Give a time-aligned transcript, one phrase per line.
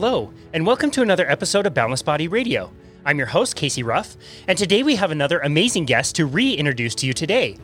[0.00, 2.70] Hello, and welcome to another episode of Boundless Body Radio.
[3.04, 4.16] I'm your host, Casey Ruff,
[4.46, 7.56] and today we have another amazing guest to reintroduce to you today.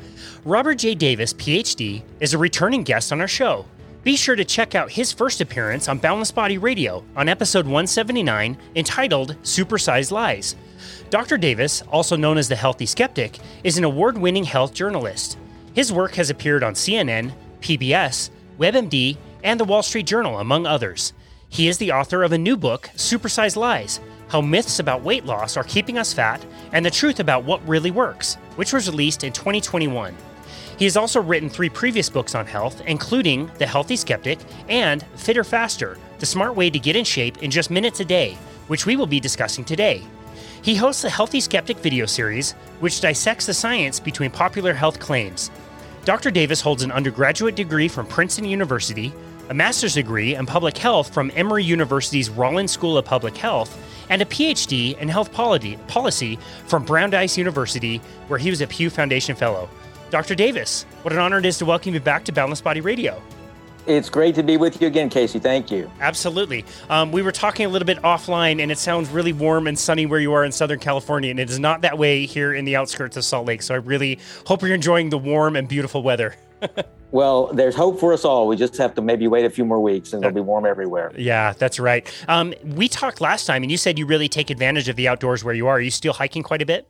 [0.44, 0.96] Robert J.
[0.96, 3.66] Davis, PhD, is a returning guest on our show.
[4.02, 8.58] Be sure to check out his first appearance on Boundless Body Radio on episode 179
[8.74, 10.56] entitled Supersized Lies.
[11.10, 11.38] Dr.
[11.38, 15.38] Davis, also known as the Healthy Skeptic, is an award winning health journalist.
[15.72, 21.12] His work has appeared on CNN, PBS, WebMD, and the Wall Street Journal, among others.
[21.54, 25.56] He is the author of a new book, Supersized Lies How Myths About Weight Loss
[25.56, 29.32] Are Keeping Us Fat and the Truth About What Really Works, which was released in
[29.32, 30.16] 2021.
[30.76, 35.44] He has also written three previous books on health, including The Healthy Skeptic and Fitter
[35.44, 38.96] Faster The Smart Way to Get in Shape in Just Minutes a Day, which we
[38.96, 40.02] will be discussing today.
[40.60, 45.52] He hosts the Healthy Skeptic video series, which dissects the science between popular health claims.
[46.04, 46.32] Dr.
[46.32, 49.12] Davis holds an undergraduate degree from Princeton University,
[49.48, 53.78] a master's degree in public health from Emory University's Rollins School of Public Health,
[54.08, 59.34] and a PhD in health policy from Brandeis University, where he was a Pew Foundation
[59.36, 59.68] Fellow.
[60.10, 60.34] Dr.
[60.34, 63.20] Davis, what an honor it is to welcome you back to Boundless Body Radio.
[63.86, 65.38] It's great to be with you again, Casey.
[65.38, 65.90] Thank you.
[66.00, 66.64] Absolutely.
[66.88, 70.06] Um, we were talking a little bit offline, and it sounds really warm and sunny
[70.06, 72.76] where you are in Southern California, and it is not that way here in the
[72.76, 73.60] outskirts of Salt Lake.
[73.60, 76.34] So I really hope you're enjoying the warm and beautiful weather.
[77.10, 78.48] well, there's hope for us all.
[78.48, 81.12] We just have to maybe wait a few more weeks and it'll be warm everywhere.
[81.16, 82.10] Yeah, that's right.
[82.28, 85.44] Um, we talked last time and you said you really take advantage of the outdoors
[85.44, 85.76] where you are.
[85.76, 86.88] Are you still hiking quite a bit?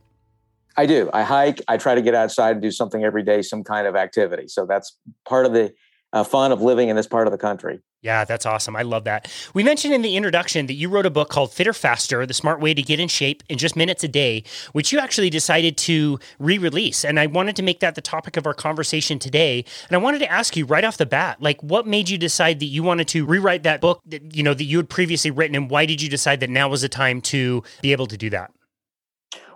[0.77, 1.09] I do.
[1.13, 1.63] I hike.
[1.69, 4.49] I try to get outside and do something every day, some kind of activity.
[4.49, 5.73] So that's part of the
[6.13, 7.81] uh, fun of living in this part of the country.
[8.05, 8.77] Yeah, that's awesome.
[8.77, 9.33] I love that.
[9.55, 12.61] We mentioned in the introduction that you wrote a book called Fitter Faster The Smart
[12.61, 16.21] Way to Get in Shape in Just Minutes a Day, which you actually decided to
[16.39, 17.03] re release.
[17.03, 19.65] And I wanted to make that the topic of our conversation today.
[19.89, 22.61] And I wanted to ask you right off the bat, like, what made you decide
[22.61, 25.57] that you wanted to rewrite that book that, you know, that you had previously written?
[25.57, 28.29] And why did you decide that now was the time to be able to do
[28.29, 28.53] that?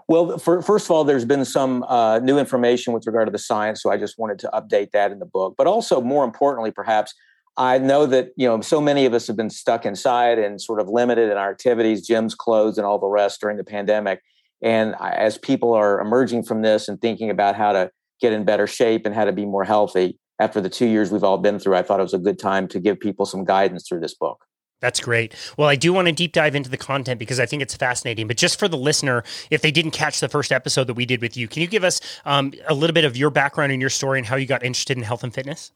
[0.08, 3.38] Well, for, first of all, there's been some uh, new information with regard to the
[3.38, 5.54] science, so I just wanted to update that in the book.
[5.58, 7.12] But also, more importantly, perhaps,
[7.58, 10.80] I know that you know so many of us have been stuck inside and sort
[10.80, 14.22] of limited in our activities, gyms closed, and all the rest during the pandemic.
[14.62, 18.66] And as people are emerging from this and thinking about how to get in better
[18.66, 21.76] shape and how to be more healthy after the two years we've all been through,
[21.76, 24.44] I thought it was a good time to give people some guidance through this book.
[24.80, 25.34] That's great.
[25.56, 28.28] Well, I do want to deep dive into the content because I think it's fascinating.
[28.28, 31.20] But just for the listener, if they didn't catch the first episode that we did
[31.20, 33.90] with you, can you give us um, a little bit of your background and your
[33.90, 35.72] story and how you got interested in health and fitness?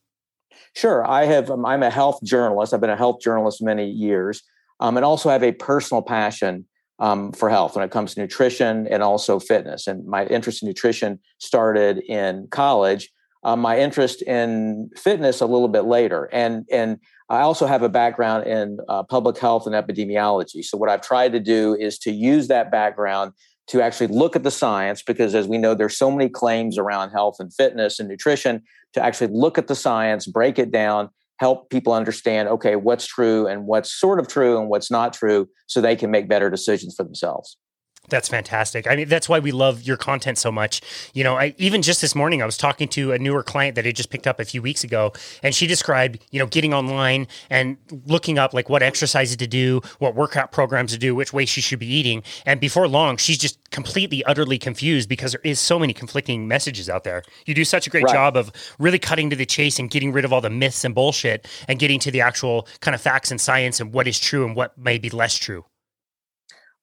[0.74, 1.08] Sure.
[1.08, 1.50] I have.
[1.50, 2.72] Um, I'm a health journalist.
[2.72, 4.42] I've been a health journalist many years,
[4.80, 6.66] um, and also have a personal passion
[6.98, 9.86] um, for health when it comes to nutrition and also fitness.
[9.86, 13.10] And my interest in nutrition started in college.
[13.44, 16.98] Um, my interest in fitness a little bit later, and and
[17.28, 20.62] I also have a background in uh, public health and epidemiology.
[20.62, 23.32] So what I've tried to do is to use that background
[23.68, 27.10] to actually look at the science because as we know there's so many claims around
[27.10, 28.62] health and fitness and nutrition
[28.92, 31.08] to actually look at the science break it down
[31.38, 35.48] help people understand okay what's true and what's sort of true and what's not true
[35.66, 37.56] so they can make better decisions for themselves
[38.08, 38.86] that's fantastic.
[38.86, 40.80] I mean, that's why we love your content so much.
[41.14, 43.86] You know, I, even just this morning, I was talking to a newer client that
[43.86, 47.28] I just picked up a few weeks ago, and she described, you know, getting online
[47.48, 47.76] and
[48.06, 51.60] looking up like what exercises to do, what workout programs to do, which way she
[51.60, 52.22] should be eating.
[52.44, 56.90] And before long, she's just completely, utterly confused because there is so many conflicting messages
[56.90, 57.22] out there.
[57.46, 58.12] You do such a great right.
[58.12, 60.94] job of really cutting to the chase and getting rid of all the myths and
[60.94, 64.44] bullshit and getting to the actual kind of facts and science and what is true
[64.44, 65.64] and what may be less true.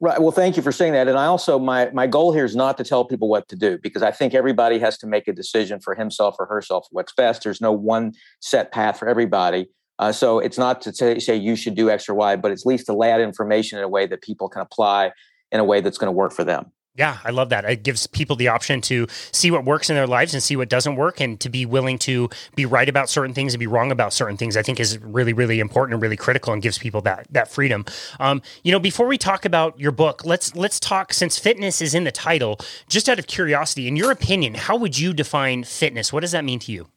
[0.01, 0.21] Right.
[0.21, 1.09] Well, thank you for saying that.
[1.09, 3.77] And I also my my goal here is not to tell people what to do
[3.83, 7.43] because I think everybody has to make a decision for himself or herself what's best.
[7.43, 9.67] There's no one set path for everybody.
[9.99, 12.65] Uh, so it's not to say, say you should do X or Y, but it's
[12.65, 15.11] at least to lay out information in a way that people can apply
[15.51, 16.71] in a way that's going to work for them.
[16.99, 17.63] Yeah, I love that.
[17.63, 20.67] It gives people the option to see what works in their lives and see what
[20.67, 23.89] doesn't work and to be willing to be right about certain things and be wrong
[23.89, 24.57] about certain things.
[24.57, 27.85] I think is really, really important and really critical and gives people that that freedom.
[28.19, 31.95] Um, you know, before we talk about your book, let's let's talk since fitness is
[31.95, 32.59] in the title,
[32.89, 36.11] just out of curiosity, in your opinion, how would you define fitness?
[36.11, 36.89] What does that mean to you?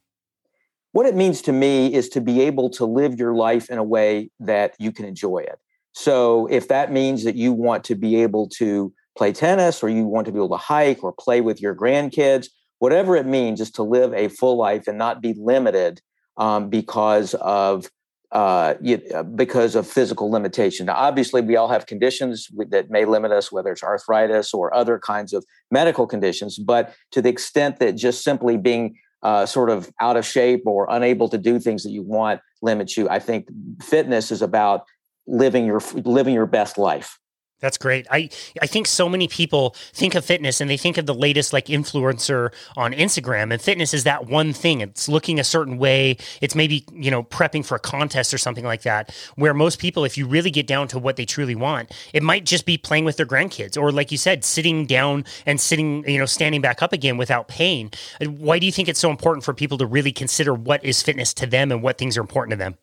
[0.91, 3.85] What it means to me is to be able to live your life in a
[3.85, 5.61] way that you can enjoy it.
[5.93, 10.05] So if that means that you want to be able to play tennis or you
[10.07, 12.49] want to be able to hike or play with your grandkids,
[12.79, 16.01] whatever it means, is to live a full life and not be limited
[16.37, 17.89] um, because of
[18.33, 18.75] uh,
[19.15, 20.87] uh, because of physical limitation.
[20.87, 24.99] Now, obviously, we all have conditions that may limit us, whether it's arthritis or other
[24.99, 26.59] kinds of medical conditions.
[26.59, 30.87] But to the extent that just simply being uh, sort of out of shape or
[30.89, 33.49] unable to do things that you want limits you, I think
[33.83, 34.87] fitness is about
[35.27, 37.19] living your living your best life.
[37.63, 38.07] That's great.
[38.11, 38.29] I
[38.61, 41.67] I think so many people think of fitness and they think of the latest like
[41.67, 44.81] influencer on Instagram and fitness is that one thing.
[44.81, 46.19] It's looking a certain way.
[46.41, 49.15] It's maybe, you know, prepping for a contest or something like that.
[49.37, 52.45] Where most people if you really get down to what they truly want, it might
[52.45, 56.19] just be playing with their grandkids or like you said, sitting down and sitting, you
[56.19, 57.93] know, standing back up again without pain.
[58.21, 61.33] Why do you think it's so important for people to really consider what is fitness
[61.35, 62.77] to them and what things are important to them?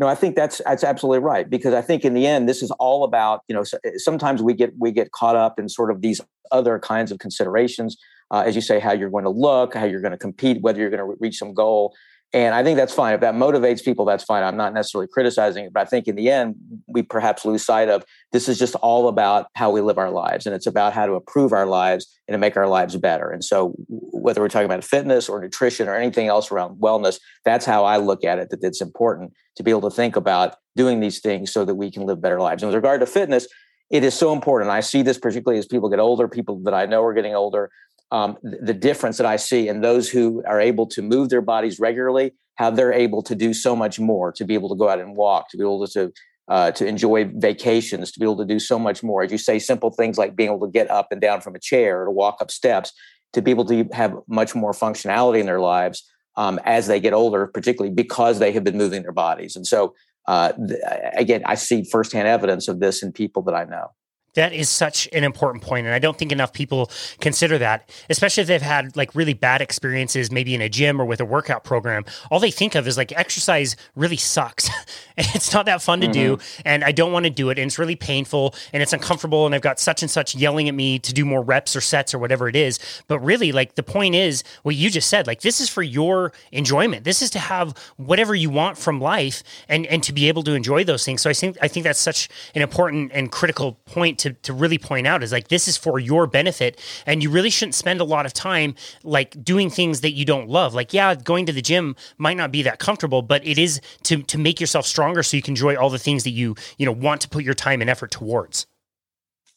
[0.00, 2.70] No, I think that's that's absolutely right because I think in the end this is
[2.72, 3.62] all about you know
[3.96, 6.20] sometimes we get we get caught up in sort of these
[6.50, 7.96] other kinds of considerations
[8.30, 10.80] uh, as you say how you're going to look how you're going to compete whether
[10.80, 11.94] you're going to reach some goal
[12.34, 13.14] and I think that's fine.
[13.14, 14.42] If that motivates people, that's fine.
[14.42, 16.56] I'm not necessarily criticizing it, but I think in the end,
[16.88, 20.44] we perhaps lose sight of this is just all about how we live our lives.
[20.44, 23.30] And it's about how to improve our lives and to make our lives better.
[23.30, 27.64] And so, whether we're talking about fitness or nutrition or anything else around wellness, that's
[27.64, 30.98] how I look at it, that it's important to be able to think about doing
[30.98, 32.64] these things so that we can live better lives.
[32.64, 33.46] And with regard to fitness,
[33.90, 34.72] it is so important.
[34.72, 37.70] I see this particularly as people get older, people that I know are getting older
[38.14, 41.80] um, the difference that I see in those who are able to move their bodies
[41.80, 45.00] regularly, how they're able to do so much more, to be able to go out
[45.00, 46.12] and walk, to be able to
[46.46, 49.24] uh, to enjoy vacations, to be able to do so much more.
[49.24, 51.58] As you say, simple things like being able to get up and down from a
[51.58, 52.92] chair, or to walk up steps,
[53.32, 57.14] to be able to have much more functionality in their lives um, as they get
[57.14, 59.56] older, particularly because they have been moving their bodies.
[59.56, 59.94] And so,
[60.28, 60.78] uh, th-
[61.16, 63.88] again, I see firsthand evidence of this in people that I know.
[64.34, 66.90] That is such an important point, and I don't think enough people
[67.20, 71.04] consider that, especially if they've had like really bad experiences, maybe in a gym or
[71.04, 72.04] with a workout program.
[72.30, 74.68] All they think of is like exercise really sucks,
[75.16, 76.36] and it's not that fun to mm-hmm.
[76.36, 79.46] do, and I don't want to do it, and it's really painful, and it's uncomfortable,
[79.46, 82.12] and I've got such and such yelling at me to do more reps or sets
[82.12, 82.80] or whatever it is.
[83.06, 86.32] But really, like the point is what you just said, like this is for your
[86.50, 87.04] enjoyment.
[87.04, 90.54] This is to have whatever you want from life, and and to be able to
[90.54, 91.22] enjoy those things.
[91.22, 94.78] So I think I think that's such an important and critical point to, to really
[94.78, 98.04] point out is like this is for your benefit and you really shouldn't spend a
[98.04, 100.74] lot of time like doing things that you don't love.
[100.74, 104.22] Like yeah going to the gym might not be that comfortable but it is to
[104.22, 106.92] to make yourself stronger so you can enjoy all the things that you you know
[106.92, 108.66] want to put your time and effort towards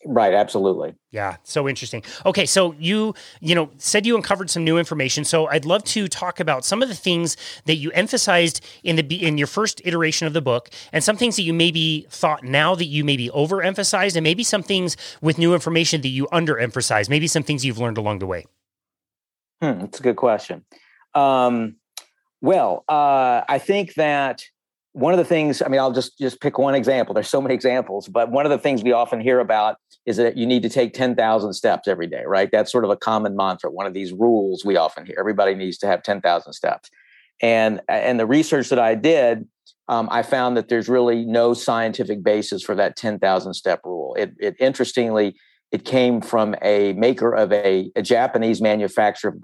[0.09, 0.95] Right, absolutely.
[1.11, 2.01] Yeah, so interesting.
[2.25, 5.25] Okay, so you, you know, said you uncovered some new information.
[5.25, 9.25] So I'd love to talk about some of the things that you emphasized in the
[9.25, 12.73] in your first iteration of the book and some things that you maybe thought now
[12.73, 17.27] that you maybe overemphasized and maybe some things with new information that you underemphasized, maybe
[17.27, 18.45] some things you've learned along the way.
[19.61, 20.63] Hmm, that's a good question.
[21.13, 21.75] Um,
[22.39, 24.41] well, uh, I think that
[24.97, 27.53] one of the things i mean i'll just just pick one example there's so many
[27.53, 29.77] examples but one of the things we often hear about
[30.07, 32.97] is that you need to take 10,000 steps every day right that's sort of a
[32.97, 36.89] common mantra one of these rules we often hear everybody needs to have 10,000 steps
[37.41, 39.47] and and the research that i did
[39.89, 44.33] um, i found that there's really no scientific basis for that 10,000 step rule it,
[44.39, 45.35] it interestingly
[45.71, 49.35] it came from a maker of a, a japanese manufacturer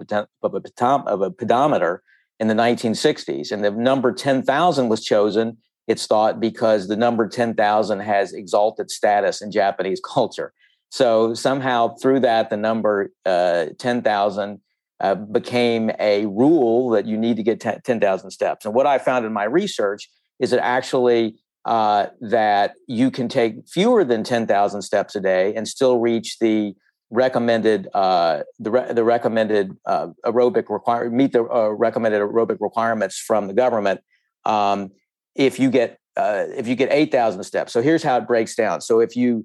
[0.42, 0.62] of a,
[1.06, 2.02] of a, pedometer
[2.40, 3.52] in the 1960s.
[3.52, 9.42] And the number 10,000 was chosen, it's thought, because the number 10,000 has exalted status
[9.42, 10.52] in Japanese culture.
[10.90, 14.60] So somehow through that, the number uh, 10,000
[15.00, 18.64] uh, became a rule that you need to get 10,000 steps.
[18.64, 23.66] And what I found in my research is that actually uh, that you can take
[23.68, 26.74] fewer than 10,000 steps a day and still reach the
[27.10, 33.18] recommended uh, the re- the recommended uh, aerobic require meet the uh, recommended aerobic requirements
[33.18, 34.00] from the government
[34.44, 34.90] um,
[35.34, 37.72] if you get uh, if you get 8000 steps.
[37.72, 38.80] So here's how it breaks down.
[38.80, 39.44] So if you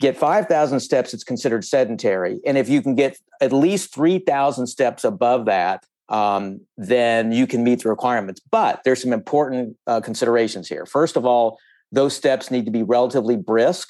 [0.00, 2.40] get 5000 steps it's considered sedentary.
[2.46, 7.62] And if you can get at least 3000 steps above that um, then you can
[7.64, 8.40] meet the requirements.
[8.50, 10.86] But there's some important uh, considerations here.
[10.86, 11.58] First of all
[11.92, 13.88] those steps need to be relatively brisk.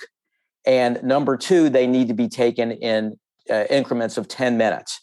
[0.66, 3.18] And number two, they need to be taken in
[3.50, 5.00] uh, increments of 10 minutes.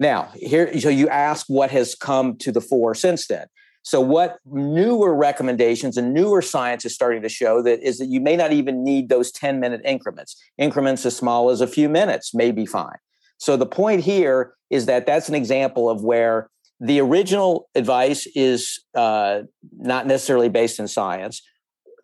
[0.00, 3.46] Now, here, so you ask what has come to the fore since then.
[3.84, 8.20] So, what newer recommendations and newer science is starting to show that is that you
[8.20, 10.40] may not even need those 10 minute increments.
[10.56, 12.96] Increments as small as a few minutes may be fine.
[13.38, 16.48] So, the point here is that that's an example of where
[16.78, 19.42] the original advice is uh,
[19.76, 21.42] not necessarily based in science.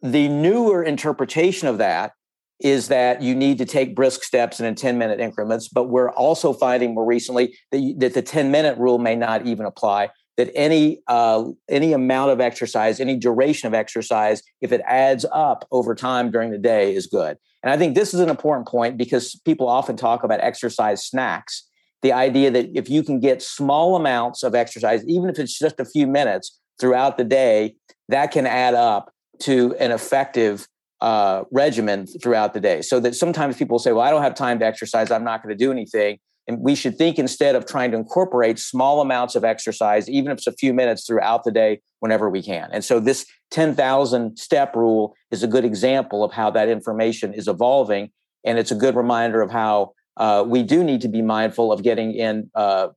[0.03, 2.13] The newer interpretation of that
[2.61, 5.69] is that you need to take brisk steps and in 10 minute increments.
[5.69, 9.47] But we're also finding more recently that, you, that the 10 minute rule may not
[9.47, 10.11] even apply.
[10.39, 15.67] That any uh, any amount of exercise, any duration of exercise, if it adds up
[15.71, 17.37] over time during the day, is good.
[17.63, 21.69] And I think this is an important point because people often talk about exercise snacks.
[22.03, 25.81] The idea that if you can get small amounts of exercise, even if it's just
[25.81, 27.75] a few minutes throughout the day,
[28.09, 30.69] that can add up to an effective
[31.01, 32.83] uh, regimen throughout the day.
[32.83, 35.11] So that sometimes people say, well, I don't have time to exercise.
[35.11, 36.19] I'm not going to do anything.
[36.49, 40.39] And we should think instead of trying to incorporate small amounts of exercise, even if
[40.39, 42.71] it's a few minutes throughout the day, whenever we can.
[42.73, 47.49] And so this 10,000 step rule is a good example of how that information is
[47.49, 48.11] evolving.
[48.45, 51.83] And it's a good reminder of how uh, we do need to be mindful of
[51.83, 52.89] getting in uh,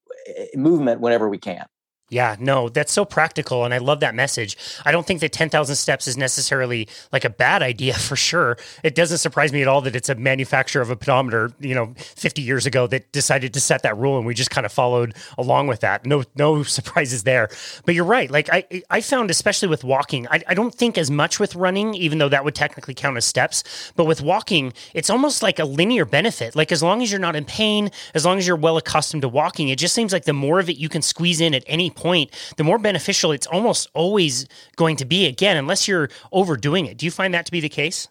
[0.55, 1.65] movement whenever we can.
[2.11, 3.63] Yeah, no, that's so practical.
[3.63, 4.57] And I love that message.
[4.83, 8.57] I don't think that 10,000 steps is necessarily like a bad idea for sure.
[8.83, 11.93] It doesn't surprise me at all that it's a manufacturer of a pedometer, you know,
[11.97, 15.15] 50 years ago that decided to set that rule and we just kind of followed
[15.37, 16.05] along with that.
[16.05, 17.49] No, no surprises there.
[17.85, 18.29] But you're right.
[18.29, 21.93] Like I, I found, especially with walking, I, I don't think as much with running,
[21.95, 23.93] even though that would technically count as steps.
[23.95, 26.57] But with walking, it's almost like a linear benefit.
[26.57, 29.29] Like as long as you're not in pain, as long as you're well accustomed to
[29.29, 31.89] walking, it just seems like the more of it you can squeeze in at any
[31.89, 36.85] point point, the more beneficial it's almost always going to be, again, unless you're overdoing
[36.85, 36.97] it.
[36.97, 38.07] Do you find that to be the case?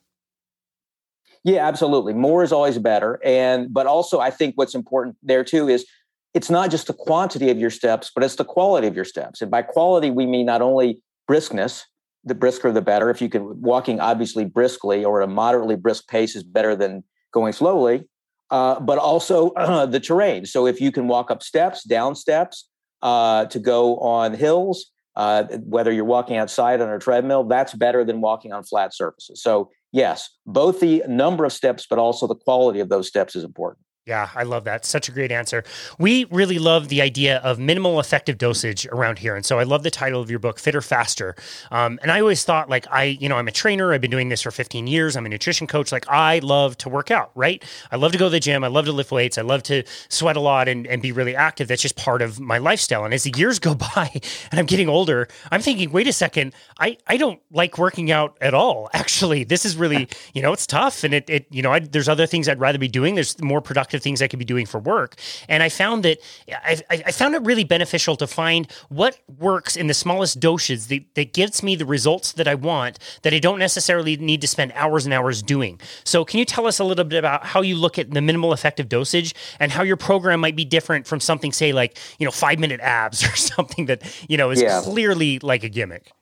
[1.43, 2.13] Yeah, absolutely.
[2.13, 3.19] More is always better.
[3.25, 5.87] And, but also, I think what's important there too is
[6.35, 9.41] it's not just the quantity of your steps, but it's the quality of your steps.
[9.41, 11.85] And by quality, we mean not only briskness,
[12.25, 13.11] the brisker the better.
[13.11, 17.03] If you can, walking obviously briskly or at a moderately brisk pace is better than
[17.33, 18.05] going slowly,
[18.51, 20.45] uh, but also uh, the terrain.
[20.45, 22.69] So if you can walk up steps, down steps,
[23.03, 28.05] uh, to go on hills, uh, whether you're walking outside on a treadmill, that's better
[28.05, 29.43] than walking on flat surfaces.
[29.43, 33.45] So, yes, both the number of steps, but also the quality of those steps is
[33.45, 33.85] important.
[34.07, 34.87] Yeah, I love that.
[34.87, 35.63] Such a great answer.
[35.99, 39.37] We really love the idea of minimal effective dosage around here.
[39.37, 41.37] And so I love the title of your book, Fitter Faster.
[41.71, 43.93] Um, and I always thought, like, I, you know, I'm a trainer.
[43.93, 45.17] I've been doing this for 15 years.
[45.17, 45.93] I'm a nutrition coach.
[45.93, 47.63] Like, I love to work out, right?
[47.93, 48.65] I love to go to the gym.
[48.65, 49.37] I love to lift weights.
[49.37, 51.69] I love to sweat a lot and, and be really active.
[51.69, 53.05] That's just part of my lifestyle.
[53.05, 54.11] And as the years go by
[54.51, 58.39] and I'm getting older, I'm thinking, wait a second, I, I don't like working out
[58.41, 58.89] at all.
[58.95, 61.05] Actually, this is really, you know, it's tough.
[61.05, 63.15] And it, it you know, I, there's other things I'd rather be doing.
[63.15, 65.17] There's more productive productive things I could be doing for work.
[65.49, 66.19] And I found that
[66.49, 71.03] I, I found it really beneficial to find what works in the smallest doses that,
[71.15, 74.73] that gives me the results that I want that I don't necessarily need to spend
[74.75, 75.81] hours and hours doing.
[76.05, 78.53] So, can you tell us a little bit about how you look at the minimal
[78.53, 82.31] effective dosage and how your program might be different from something, say, like, you know,
[82.31, 84.81] five minute abs or something that, you know, is yeah.
[84.83, 86.13] clearly like a gimmick?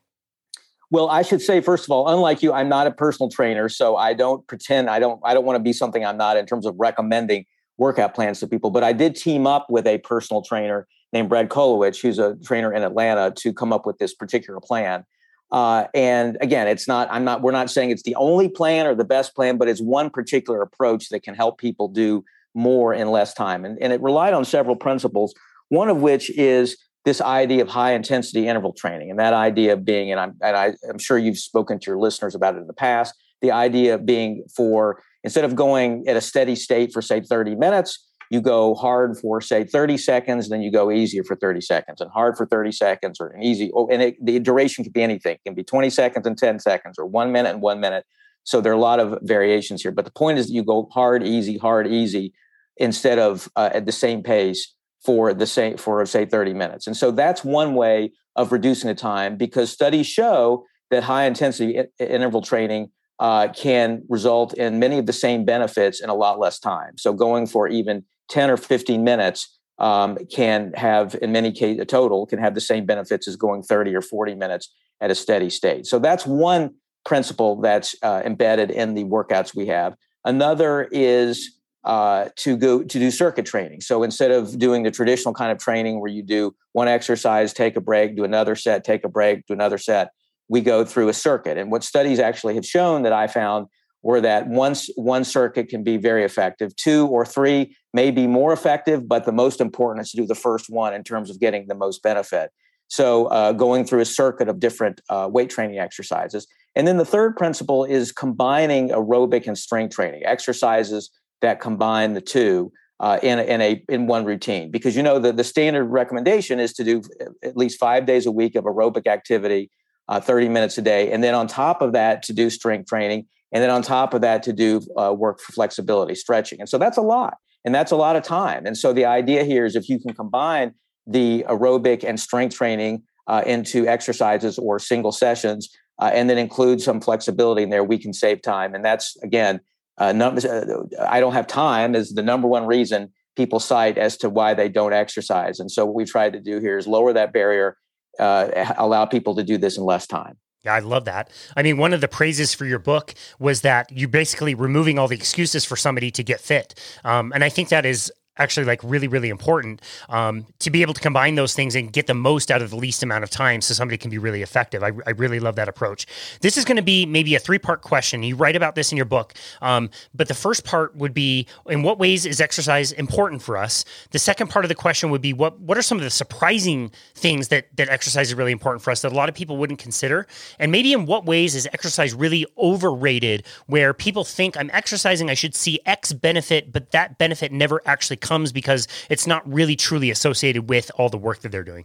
[0.91, 3.97] Well, I should say first of all, unlike you, I'm not a personal trainer, so
[3.97, 6.65] I don't pretend I don't I don't want to be something I'm not in terms
[6.65, 7.45] of recommending
[7.79, 8.71] workout plans to people.
[8.71, 12.73] But I did team up with a personal trainer named Brad Kolowich, who's a trainer
[12.73, 15.05] in Atlanta, to come up with this particular plan.
[15.51, 18.95] Uh, and again, it's not, I'm not, we're not saying it's the only plan or
[18.95, 22.23] the best plan, but it's one particular approach that can help people do
[22.55, 23.65] more in less time.
[23.65, 25.33] And, and it relied on several principles,
[25.69, 29.09] one of which is this idea of high intensity interval training.
[29.11, 31.99] And that idea of being, and I'm, and I, I'm sure you've spoken to your
[31.99, 36.17] listeners about it in the past, the idea of being for Instead of going at
[36.17, 40.61] a steady state for, say, 30 minutes, you go hard for, say, 30 seconds, then
[40.61, 43.71] you go easier for 30 seconds, and hard for 30 seconds, or an easy.
[43.75, 45.35] Oh, and it, the duration could be anything.
[45.35, 48.05] It can be 20 seconds and 10 seconds, or one minute and one minute.
[48.45, 49.93] So there are a lot of variations here.
[49.93, 52.33] But the point is that you go hard, easy, hard, easy,
[52.77, 56.87] instead of uh, at the same pace for the same for say 30 minutes.
[56.87, 61.81] And so that's one way of reducing the time because studies show that high intensity
[61.99, 66.59] interval training uh, can result in many of the same benefits in a lot less
[66.59, 66.97] time.
[66.97, 71.85] So going for even 10 or 15 minutes um, can have, in many cases, a
[71.85, 75.51] total can have the same benefits as going 30 or 40 minutes at a steady
[75.51, 75.87] state.
[75.87, 79.95] So that's one principle that's uh, embedded in the workouts we have.
[80.25, 83.81] Another is uh, to go to do circuit training.
[83.81, 87.77] So instead of doing the traditional kind of training where you do one exercise, take
[87.77, 90.11] a break, do another set, take a break, do another set,
[90.49, 91.59] we go through a circuit.
[91.59, 93.67] And what studies actually have shown that I found
[94.03, 98.53] were that once one circuit can be very effective, two or three may be more
[98.53, 101.67] effective, but the most important is to do the first one in terms of getting
[101.67, 102.51] the most benefit.
[102.91, 106.47] So, uh, going through a circuit of different uh, weight training exercises.
[106.75, 111.11] And then the third principle is combining aerobic and strength training exercises
[111.43, 112.73] that combine the two.
[113.01, 116.73] Uh, in, in a in one routine because you know the, the standard recommendation is
[116.73, 117.01] to do
[117.45, 119.71] at least five days a week of aerobic activity
[120.09, 121.13] uh, 30 minutes a day.
[121.13, 123.27] And then on top of that, to do strength training.
[123.53, 126.61] And then on top of that, to do uh, work for flexibility, stretching.
[126.61, 127.39] And so that's a lot.
[127.65, 128.67] And that's a lot of time.
[128.67, 130.75] And so the idea here is if you can combine
[131.07, 136.81] the aerobic and strength training uh, into exercises or single sessions, uh, and then include
[136.81, 138.75] some flexibility in there, we can save time.
[138.75, 139.61] And that's, again,
[139.99, 144.31] uh, uh, I don't have time is the number one reason people cite as to
[144.31, 145.59] why they don't exercise.
[145.61, 147.77] And so what we've tried to do here is lower that barrier
[148.19, 150.37] uh, allow people to do this in less time.
[150.65, 151.31] Yeah, I love that.
[151.57, 155.07] I mean, one of the praises for your book was that you're basically removing all
[155.07, 156.75] the excuses for somebody to get fit.
[157.05, 160.95] Um, and I think that is actually like really really important um, to be able
[160.95, 163.61] to combine those things and get the most out of the least amount of time
[163.61, 164.83] so somebody can be really effective.
[164.83, 166.07] I, I really love that approach.
[166.41, 168.23] This is going to be maybe a three part question.
[168.23, 171.83] You write about this in your book um, but the first part would be in
[171.83, 173.85] what ways is exercise important for us?
[174.11, 176.91] The second part of the question would be what what are some of the surprising
[177.15, 179.79] things that that exercise is really important for us that a lot of people wouldn't
[179.79, 180.27] consider?
[180.59, 185.35] And maybe in what ways is exercise really overrated where people think i'm exercising i
[185.35, 190.11] should see x benefit but that benefit never actually comes because it's not really truly
[190.11, 191.85] associated with all the work that they're doing?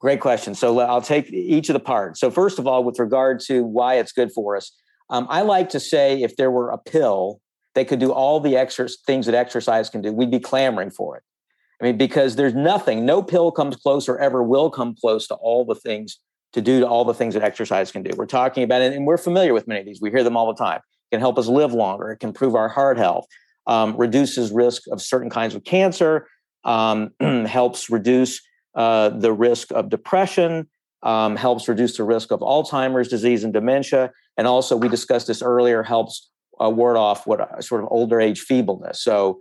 [0.00, 0.54] Great question.
[0.54, 2.18] So I'll take each of the parts.
[2.18, 4.72] So first of all, with regard to why it's good for us,
[5.10, 7.40] um, I like to say if there were a pill
[7.74, 11.16] that could do all the extra things that exercise can do, we'd be clamoring for
[11.16, 11.22] it.
[11.80, 15.34] I mean, because there's nothing, no pill comes close or ever will come close to
[15.34, 16.18] all the things
[16.52, 18.10] to do to all the things that exercise can do.
[18.16, 20.00] We're talking about it, and we're familiar with many of these.
[20.00, 20.78] We hear them all the time.
[20.78, 22.10] It can help us live longer.
[22.10, 23.26] It can improve our heart health
[23.66, 26.26] um, reduces risk of certain kinds of cancer,
[26.64, 27.10] um,
[27.46, 28.40] helps reduce
[28.74, 30.68] uh, the risk of depression,
[31.02, 35.42] um, helps reduce the risk of Alzheimer's disease and dementia, and also we discussed this
[35.42, 36.30] earlier helps
[36.62, 39.02] uh, ward off what uh, sort of older age feebleness.
[39.02, 39.40] So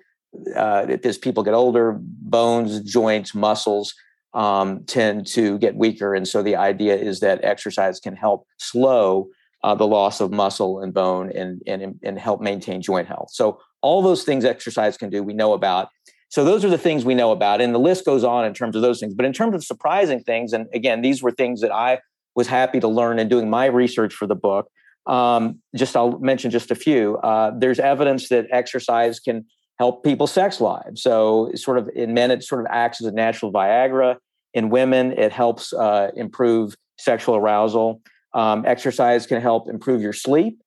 [0.55, 3.93] uh, as people get older, bones, joints, muscles
[4.33, 9.27] um, tend to get weaker, and so the idea is that exercise can help slow
[9.63, 13.29] uh, the loss of muscle and bone and, and and help maintain joint health.
[13.31, 15.89] So all those things exercise can do, we know about.
[16.29, 18.75] So those are the things we know about, and the list goes on in terms
[18.75, 19.13] of those things.
[19.13, 21.99] But in terms of surprising things, and again, these were things that I
[22.35, 24.69] was happy to learn in doing my research for the book.
[25.07, 27.17] Um, just I'll mention just a few.
[27.17, 29.45] Uh, there's evidence that exercise can
[29.77, 31.01] help people's sex lives.
[31.01, 34.17] So, sort of in men, it sort of acts as a natural Viagra.
[34.53, 38.01] In women, it helps uh, improve sexual arousal.
[38.33, 40.61] Um, exercise can help improve your sleep.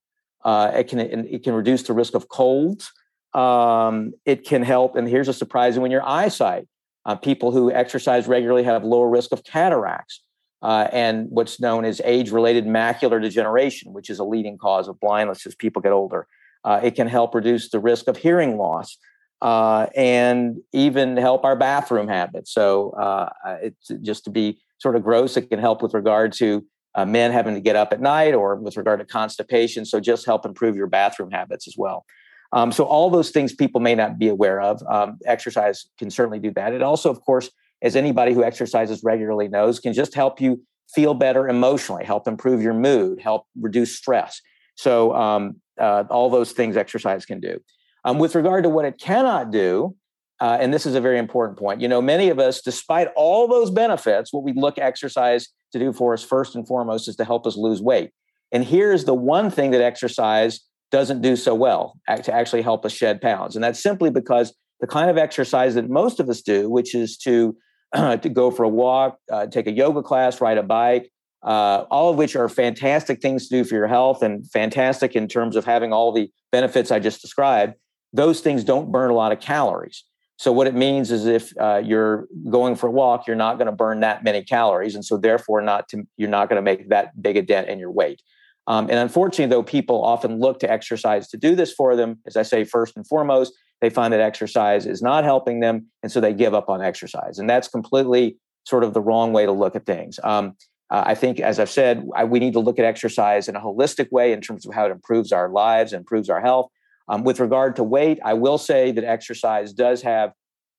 [0.44, 2.92] Uh, it can it can reduce the risk of colds.
[3.34, 6.68] Um, it can help, and here's a surprising when your eyesight.
[7.06, 10.22] Uh, people who exercise regularly have lower risk of cataracts
[10.62, 15.44] uh, and what's known as age-related macular degeneration, which is a leading cause of blindness
[15.46, 16.26] as people get older.
[16.64, 18.96] Uh, it can help reduce the risk of hearing loss.
[19.42, 22.50] Uh, and even help our bathroom habits.
[22.54, 23.28] So, uh,
[23.60, 27.30] it's just to be sort of gross, it can help with regard to uh, men
[27.30, 29.84] having to get up at night or with regard to constipation.
[29.84, 32.06] So, just help improve your bathroom habits as well.
[32.52, 34.82] Um, so all those things people may not be aware of.
[34.88, 36.72] Um, exercise can certainly do that.
[36.72, 37.50] It also, of course,
[37.82, 40.62] as anybody who exercises regularly knows, can just help you
[40.94, 44.40] feel better emotionally, help improve your mood, help reduce stress.
[44.76, 47.58] So um, uh, all those things exercise can do.
[48.04, 49.96] Um, with regard to what it cannot do,
[50.40, 51.80] uh, and this is a very important point.
[51.80, 55.92] You know, many of us, despite all those benefits, what we look exercise to do
[55.92, 58.10] for us first and foremost is to help us lose weight.
[58.52, 60.60] And here's the one thing that exercise
[60.94, 63.56] doesn't do so well to actually help us shed pounds.
[63.56, 67.16] And that's simply because the kind of exercise that most of us do, which is
[67.18, 67.56] to,
[67.94, 71.10] to go for a walk, uh, take a yoga class, ride a bike,
[71.42, 75.26] uh, all of which are fantastic things to do for your health and fantastic in
[75.26, 77.74] terms of having all the benefits I just described,
[78.12, 80.04] those things don't burn a lot of calories.
[80.36, 83.66] So what it means is if uh, you're going for a walk, you're not going
[83.66, 86.88] to burn that many calories, and so therefore not to, you're not going to make
[86.90, 88.22] that big a dent in your weight.
[88.66, 92.18] Um, and unfortunately, though, people often look to exercise to do this for them.
[92.26, 95.86] As I say, first and foremost, they find that exercise is not helping them.
[96.02, 97.38] And so they give up on exercise.
[97.38, 100.18] And that's completely sort of the wrong way to look at things.
[100.24, 100.56] Um,
[100.90, 103.60] uh, I think, as I've said, I, we need to look at exercise in a
[103.60, 106.70] holistic way in terms of how it improves our lives, improves our health.
[107.08, 110.32] Um, with regard to weight, I will say that exercise does have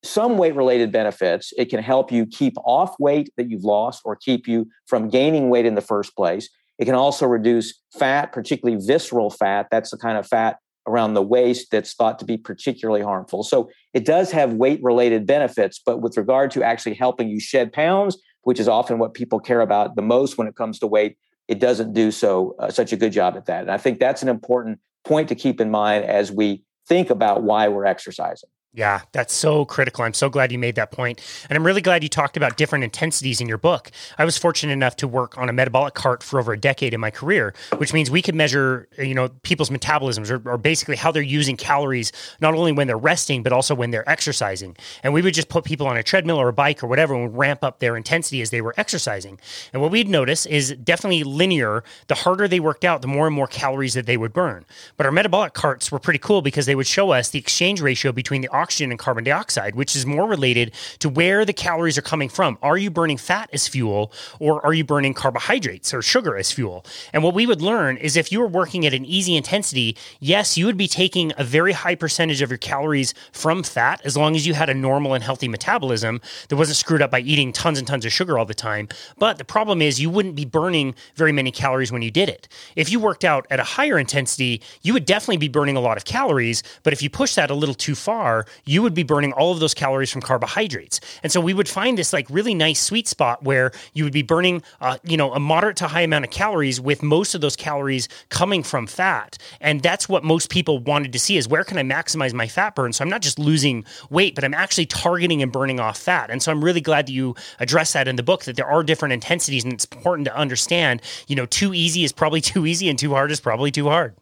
[0.04, 1.54] some weight related benefits.
[1.58, 5.50] It can help you keep off weight that you've lost or keep you from gaining
[5.50, 6.50] weight in the first place.
[6.78, 9.68] It can also reduce fat, particularly visceral fat.
[9.72, 10.58] That's the kind of fat
[10.88, 13.44] around the waist that's thought to be particularly harmful.
[13.44, 17.74] So it does have weight related benefits, but with regard to actually helping you shed
[17.74, 21.18] pounds, which is often what people care about the most when it comes to weight,
[21.48, 23.62] it doesn't do so uh, such a good job at that.
[23.62, 27.44] And I think that's an important point to keep in mind as we think about
[27.44, 28.50] why we're exercising.
[28.76, 30.04] Yeah, that's so critical.
[30.04, 31.22] I'm so glad you made that point.
[31.50, 33.90] And I'm really glad you talked about different intensities in your book.
[34.18, 37.00] I was fortunate enough to work on a metabolic cart for over a decade in
[37.00, 41.10] my career, which means we could measure, you know, people's metabolisms or, or basically how
[41.10, 42.12] they're using calories,
[42.42, 44.76] not only when they're resting, but also when they're exercising.
[45.04, 47.38] And we would just put people on a treadmill or a bike or whatever and
[47.38, 49.40] ramp up their intensity as they were exercising.
[49.72, 51.86] And what we'd notice is definitely linear.
[52.08, 54.66] The harder they worked out, the more and more calories that they would burn.
[54.98, 58.12] But our metabolic carts were pretty cool because they would show us the exchange ratio
[58.12, 62.02] between the oxygen and carbon dioxide, which is more related to where the calories are
[62.02, 62.58] coming from.
[62.64, 66.84] Are you burning fat as fuel or are you burning carbohydrates or sugar as fuel?
[67.14, 70.58] And what we would learn is if you were working at an easy intensity, yes,
[70.58, 74.36] you would be taking a very high percentage of your calories from fat as long
[74.36, 77.78] as you had a normal and healthy metabolism that wasn't screwed up by eating tons
[77.78, 78.88] and tons of sugar all the time.
[79.20, 82.48] But the problem is you wouldn't be burning very many calories when you did it.
[82.76, 85.98] If you worked out at a higher intensity, you would definitely be burning a lot
[85.98, 86.64] of calories.
[86.82, 89.60] But if you push that a little too far, you would be burning all of
[89.60, 91.00] those calories from carbohydrates.
[91.24, 94.22] And so we would find this like really nice sweet spot where you would be
[94.22, 97.56] burning, uh, you know, a moderate to high amount of calories with most of those
[97.56, 99.38] calories coming from fat.
[99.60, 102.76] And that's what most people wanted to see is where can I maximize my fat
[102.76, 102.94] burn?
[102.94, 106.30] So I'm not just losing weight, but I'm actually targeting and burning off fat.
[106.30, 108.84] And so I'm really glad that you address that in the book that there are
[108.84, 112.90] different intensities and it's important to understand, you know, too easy is probably too easy
[112.90, 114.16] and too hard is probably too hard.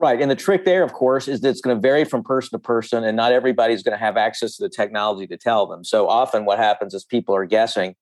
[0.00, 0.20] Right.
[0.20, 2.62] And the trick there, of course, is that it's going to vary from person to
[2.62, 5.82] person, and not everybody's going to have access to the technology to tell them.
[5.84, 7.96] So often, what happens is people are guessing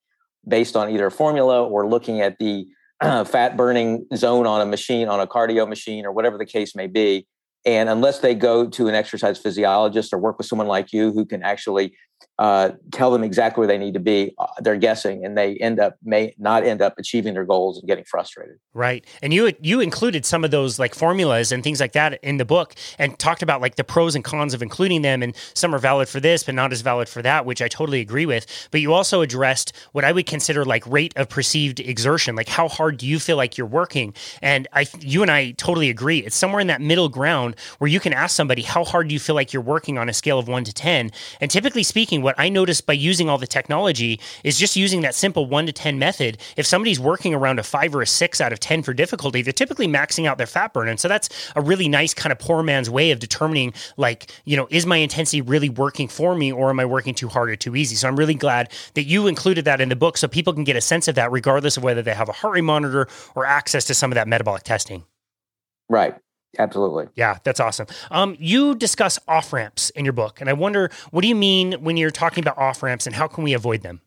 [0.46, 2.66] based on either a formula or looking at the
[3.00, 6.76] uh, fat burning zone on a machine, on a cardio machine, or whatever the case
[6.76, 7.26] may be.
[7.64, 11.24] And unless they go to an exercise physiologist or work with someone like you who
[11.24, 11.96] can actually
[12.38, 15.80] uh, tell them exactly where they need to be, uh, they're guessing, and they end
[15.80, 18.56] up may not end up achieving their goals and getting frustrated.
[18.74, 22.36] Right, and you you included some of those like formulas and things like that in
[22.36, 25.74] the book, and talked about like the pros and cons of including them, and some
[25.74, 28.46] are valid for this, but not as valid for that, which I totally agree with.
[28.70, 32.68] But you also addressed what I would consider like rate of perceived exertion, like how
[32.68, 36.18] hard do you feel like you're working, and I you and I totally agree.
[36.18, 39.20] It's somewhere in that middle ground where you can ask somebody how hard do you
[39.20, 42.34] feel like you're working on a scale of one to ten, and typically speaking what
[42.38, 45.96] I noticed by using all the technology is just using that simple one to 10
[45.96, 46.38] method.
[46.56, 49.52] If somebody's working around a five or a six out of 10 for difficulty, they're
[49.52, 50.88] typically maxing out their fat burn.
[50.88, 54.56] And so that's a really nice kind of poor man's way of determining, like, you
[54.56, 57.54] know, is my intensity really working for me or am I working too hard or
[57.54, 57.94] too easy?
[57.94, 60.74] So I'm really glad that you included that in the book so people can get
[60.74, 63.84] a sense of that regardless of whether they have a heart rate monitor or access
[63.84, 65.04] to some of that metabolic testing.
[65.88, 66.16] Right.
[66.58, 67.06] Absolutely.
[67.14, 67.86] Yeah, that's awesome.
[68.10, 71.72] Um, you discuss off ramps in your book, and I wonder what do you mean
[71.74, 74.00] when you're talking about off ramps, and how can we avoid them?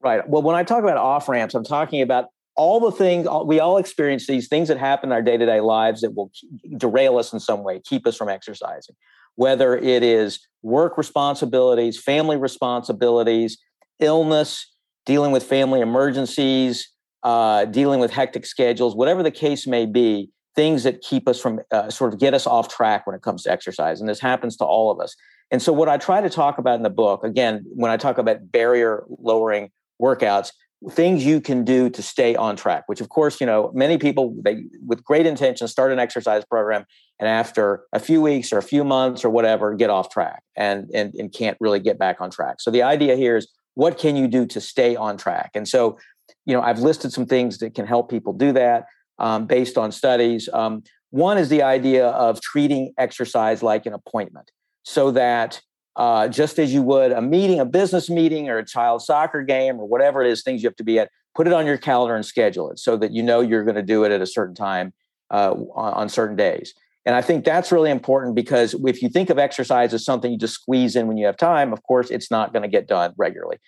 [0.00, 0.28] Right.
[0.28, 3.78] Well, when I talk about off ramps, I'm talking about all the things we all
[3.78, 6.30] experience these things that happen in our day to day lives that will
[6.76, 8.94] derail us in some way, keep us from exercising.
[9.36, 13.58] Whether it is work responsibilities, family responsibilities,
[13.98, 14.72] illness,
[15.04, 16.88] dealing with family emergencies,
[17.24, 21.60] uh, dealing with hectic schedules, whatever the case may be, things that keep us from
[21.72, 24.00] uh, sort of get us off track when it comes to exercise.
[24.00, 25.16] And this happens to all of us.
[25.50, 28.18] And so, what I try to talk about in the book, again, when I talk
[28.18, 30.52] about barrier lowering workouts,
[30.90, 34.34] things you can do to stay on track, which of course, you know, many people
[34.42, 36.84] they with great intention start an exercise program
[37.18, 40.90] and after a few weeks or a few months or whatever, get off track and
[40.92, 42.60] and, and can't really get back on track.
[42.60, 45.50] So the idea here is what can you do to stay on track?
[45.54, 45.98] And so,
[46.46, 48.86] you know, I've listed some things that can help people do that
[49.18, 50.48] um, based on studies.
[50.52, 54.50] Um, one is the idea of treating exercise like an appointment
[54.82, 55.60] so that
[55.96, 59.78] uh, just as you would a meeting, a business meeting, or a child soccer game,
[59.78, 62.16] or whatever it is, things you have to be at, put it on your calendar
[62.16, 64.54] and schedule it so that you know you're going to do it at a certain
[64.54, 64.92] time
[65.30, 66.74] uh, on, on certain days.
[67.06, 70.38] And I think that's really important because if you think of exercise as something you
[70.38, 73.12] just squeeze in when you have time, of course, it's not going to get done
[73.16, 73.58] regularly.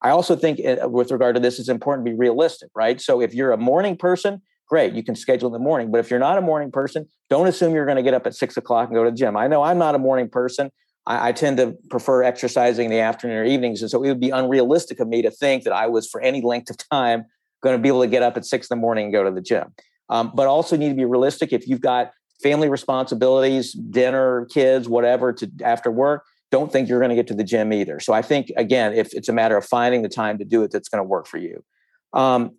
[0.00, 3.00] I also think, uh, with regard to this, it's important to be realistic, right?
[3.00, 4.42] So if you're a morning person,
[4.74, 5.92] great, you can schedule in the morning.
[5.92, 8.34] But if you're not a morning person, don't assume you're going to get up at
[8.34, 9.36] six o'clock and go to the gym.
[9.36, 10.72] I know I'm not a morning person.
[11.06, 13.82] I, I, tend to prefer exercising in the afternoon or evenings.
[13.82, 16.40] And so it would be unrealistic of me to think that I was, for any
[16.40, 17.24] length of time,
[17.62, 19.30] going to be able to get up at six in the morning and go to
[19.30, 19.72] the gym.
[20.08, 21.52] Um, but also need to be realistic.
[21.52, 22.10] If you've got
[22.42, 27.34] family responsibilities, dinner, kids, whatever, to after work, don't think you're going to get to
[27.34, 28.00] the gym either.
[28.00, 30.72] So I think again, if it's a matter of finding the time to do it,
[30.72, 31.62] that's going to work for you.
[32.12, 32.56] Um,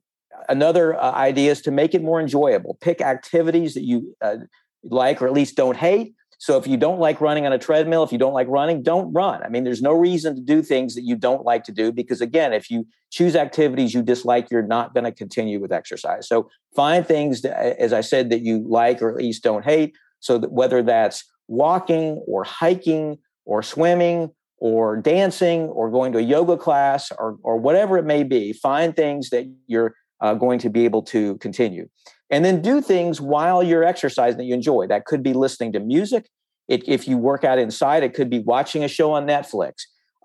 [0.50, 2.78] another uh, idea is to make it more enjoyable.
[2.82, 4.38] Pick activities that you uh,
[4.84, 6.14] like or at least don't hate.
[6.38, 9.12] So if you don't like running on a treadmill, if you don't like running, don't
[9.14, 9.42] run.
[9.44, 12.22] I mean, there's no reason to do things that you don't like to do because
[12.22, 16.28] again, if you choose activities you dislike, you're not going to continue with exercise.
[16.28, 19.96] So find things that, as I said that you like or at least don't hate.
[20.20, 26.22] So that whether that's walking or hiking or swimming or dancing or going to a
[26.22, 30.70] yoga class or or whatever it may be, find things that you're uh, going to
[30.70, 31.88] be able to continue.
[32.30, 34.88] And then do things while you're exercising that you enjoy.
[34.88, 36.28] That could be listening to music.
[36.68, 39.74] It, if you work out inside, it could be watching a show on Netflix.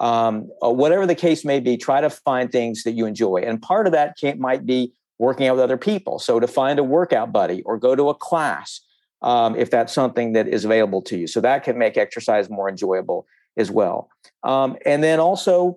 [0.00, 3.42] Um, uh, whatever the case may be, try to find things that you enjoy.
[3.44, 6.18] And part of that might be working out with other people.
[6.18, 8.80] So to find a workout buddy or go to a class
[9.22, 11.26] um, if that's something that is available to you.
[11.26, 13.26] So that can make exercise more enjoyable
[13.56, 14.08] as well.
[14.42, 15.76] Um, and then also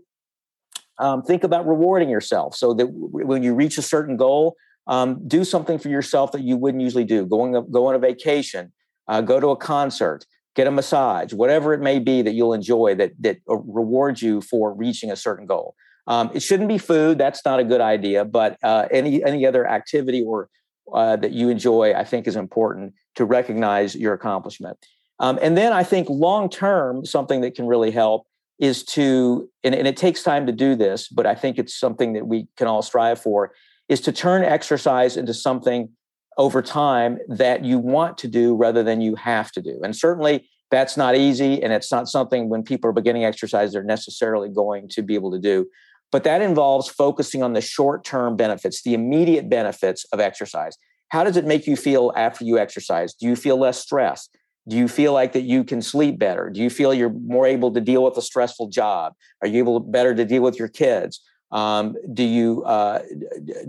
[0.99, 4.56] um, think about rewarding yourself so that w- when you reach a certain goal,
[4.88, 7.25] um, do something for yourself that you wouldn't usually do.
[7.25, 8.71] Going go on a vacation,
[9.08, 10.25] uh, go to a concert,
[10.56, 14.41] get a massage, whatever it may be that you'll enjoy that that uh, rewards you
[14.41, 15.75] for reaching a certain goal.
[16.06, 18.25] Um, it shouldn't be food; that's not a good idea.
[18.25, 20.49] But uh, any any other activity or
[20.93, 24.77] uh, that you enjoy, I think, is important to recognize your accomplishment.
[25.19, 28.27] Um, and then I think long term, something that can really help
[28.63, 32.13] is to, and, and it takes time to do this, but I think it's something
[32.13, 33.52] that we can all strive for,
[33.89, 35.89] is to turn exercise into something
[36.38, 39.82] over time that you want to do rather than you have to do.
[39.84, 41.62] And certainly that's not easy.
[41.62, 45.32] And it's not something when people are beginning exercise, they're necessarily going to be able
[45.34, 45.67] to do.
[46.10, 50.78] But that involves focusing on the short term benefits, the immediate benefits of exercise.
[51.10, 53.13] How does it make you feel after you exercise?
[53.13, 54.38] Do you feel less stressed?
[54.67, 56.49] Do you feel like that you can sleep better?
[56.49, 59.13] Do you feel you're more able to deal with a stressful job?
[59.41, 61.21] Are you able better to deal with your kids?
[61.52, 63.04] Um, do you uh,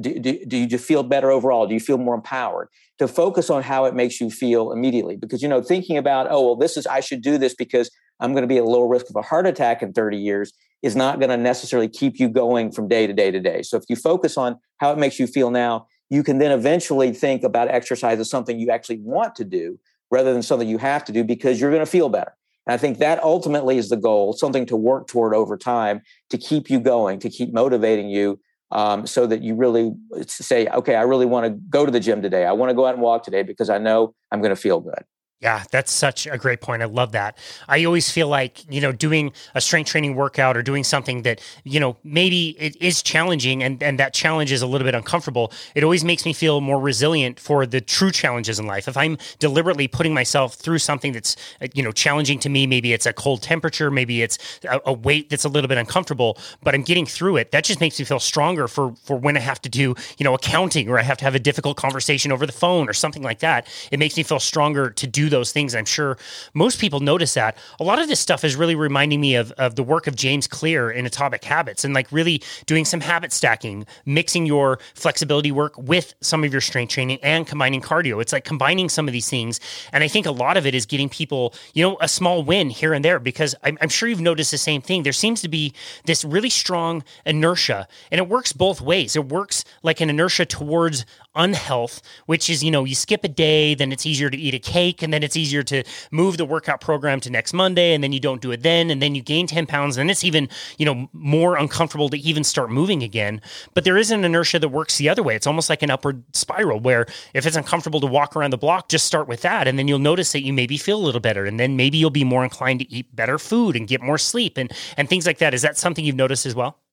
[0.00, 1.66] do, do, do you feel better overall?
[1.66, 2.68] Do you feel more empowered?
[2.98, 6.46] To focus on how it makes you feel immediately, because you know thinking about oh
[6.46, 9.10] well this is I should do this because I'm going to be at lower risk
[9.10, 10.52] of a heart attack in 30 years
[10.82, 13.62] is not going to necessarily keep you going from day to day to day.
[13.62, 17.12] So if you focus on how it makes you feel now, you can then eventually
[17.12, 19.78] think about exercise as something you actually want to do
[20.14, 22.34] rather than something you have to do because you're going to feel better.
[22.66, 26.00] And I think that ultimately is the goal, something to work toward over time
[26.30, 29.92] to keep you going, to keep motivating you um, so that you really
[30.26, 32.46] say, okay, I really want to go to the gym today.
[32.46, 34.80] I want to go out and walk today because I know I'm going to feel
[34.80, 35.04] good.
[35.44, 36.80] Yeah, that's such a great point.
[36.80, 37.36] I love that.
[37.68, 41.42] I always feel like, you know, doing a strength training workout or doing something that,
[41.64, 45.52] you know, maybe it is challenging and, and that challenge is a little bit uncomfortable.
[45.74, 48.88] It always makes me feel more resilient for the true challenges in life.
[48.88, 52.94] If I'm deliberately putting myself through something that's, uh, you know, challenging to me, maybe
[52.94, 56.74] it's a cold temperature, maybe it's a, a weight that's a little bit uncomfortable, but
[56.74, 57.50] I'm getting through it.
[57.50, 60.32] That just makes me feel stronger for, for when I have to do, you know,
[60.32, 63.40] accounting or I have to have a difficult conversation over the phone or something like
[63.40, 63.68] that.
[63.92, 65.74] It makes me feel stronger to do those things.
[65.74, 66.16] I'm sure
[66.54, 67.58] most people notice that.
[67.80, 70.46] A lot of this stuff is really reminding me of, of the work of James
[70.46, 75.76] Clear in Atomic Habits and like really doing some habit stacking, mixing your flexibility work
[75.76, 78.20] with some of your strength training and combining cardio.
[78.22, 79.60] It's like combining some of these things.
[79.92, 82.70] And I think a lot of it is getting people, you know, a small win
[82.70, 85.02] here and there because I'm, I'm sure you've noticed the same thing.
[85.02, 89.16] There seems to be this really strong inertia and it works both ways.
[89.16, 93.74] It works like an inertia towards unhealth, which is, you know, you skip a day,
[93.74, 96.80] then it's easier to eat a cake, and then it's easier to move the workout
[96.80, 99.46] program to next Monday, and then you don't do it then, and then you gain
[99.46, 103.40] 10 pounds, and it's even, you know, more uncomfortable to even start moving again.
[103.74, 105.34] But there is an inertia that works the other way.
[105.34, 108.88] It's almost like an upward spiral where if it's uncomfortable to walk around the block,
[108.88, 111.44] just start with that, and then you'll notice that you maybe feel a little better,
[111.44, 114.56] and then maybe you'll be more inclined to eat better food and get more sleep
[114.56, 115.54] and and things like that.
[115.54, 116.83] Is that something you've noticed as well?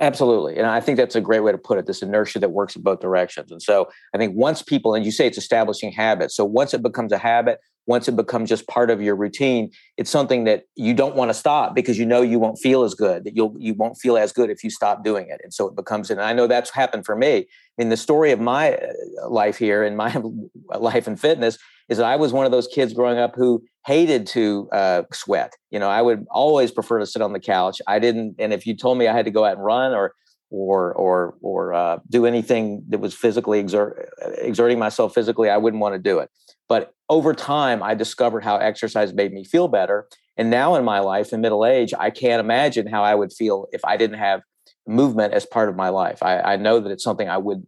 [0.00, 0.56] Absolutely.
[0.56, 2.82] And I think that's a great way to put it this inertia that works in
[2.82, 3.52] both directions.
[3.52, 6.36] And so I think once people, and you say it's establishing habits.
[6.36, 10.10] So once it becomes a habit, once it becomes just part of your routine, it's
[10.10, 13.24] something that you don't want to stop because you know you won't feel as good,
[13.24, 15.40] that you'll, you won't feel as good if you stop doing it.
[15.44, 17.46] And so it becomes, and I know that's happened for me.
[17.76, 20.20] In the story of my uh, life here and my
[20.78, 24.26] life in fitness is that I was one of those kids growing up who hated
[24.28, 25.52] to uh, sweat.
[25.70, 27.80] You know, I would always prefer to sit on the couch.
[27.86, 30.14] I didn't, and if you told me I had to go out and run or
[30.50, 35.80] or or or uh, do anything that was physically exert, exerting myself physically, I wouldn't
[35.80, 36.30] want to do it.
[36.68, 40.06] But over time, I discovered how exercise made me feel better.
[40.36, 43.66] And now in my life, in middle age, I can't imagine how I would feel
[43.72, 44.40] if I didn't have
[44.86, 46.22] movement as part of my life.
[46.22, 47.66] I, I know that it's something I would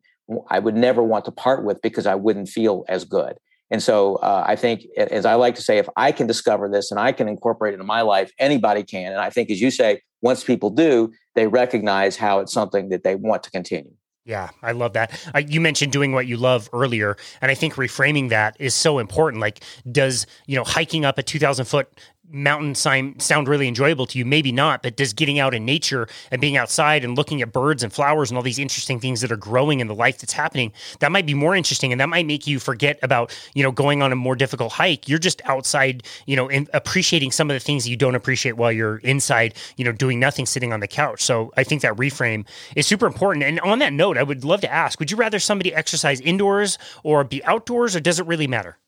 [0.48, 3.36] I would never want to part with because I wouldn't feel as good.
[3.70, 6.90] And so uh, I think, as I like to say, if I can discover this
[6.90, 9.12] and I can incorporate it in my life, anybody can.
[9.12, 13.02] And I think, as you say, once people do, they recognize how it's something that
[13.02, 13.92] they want to continue.
[14.26, 15.16] Yeah, I love that.
[15.32, 18.98] Uh, you mentioned doing what you love earlier, and I think reframing that is so
[18.98, 19.40] important.
[19.40, 21.88] Like, does you know hiking up a two thousand foot
[22.30, 24.24] mountain sign sound really enjoyable to you?
[24.24, 27.82] Maybe not, but does getting out in nature and being outside and looking at birds
[27.82, 30.72] and flowers and all these interesting things that are growing in the life that's happening,
[31.00, 34.02] that might be more interesting and that might make you forget about, you know, going
[34.02, 35.08] on a more difficult hike.
[35.08, 38.98] You're just outside, you know, appreciating some of the things you don't appreciate while you're
[38.98, 41.22] inside, you know, doing nothing sitting on the couch.
[41.22, 43.44] So I think that reframe is super important.
[43.44, 46.78] And on that note, I would love to ask, would you rather somebody exercise indoors
[47.02, 48.78] or be outdoors or does it really matter?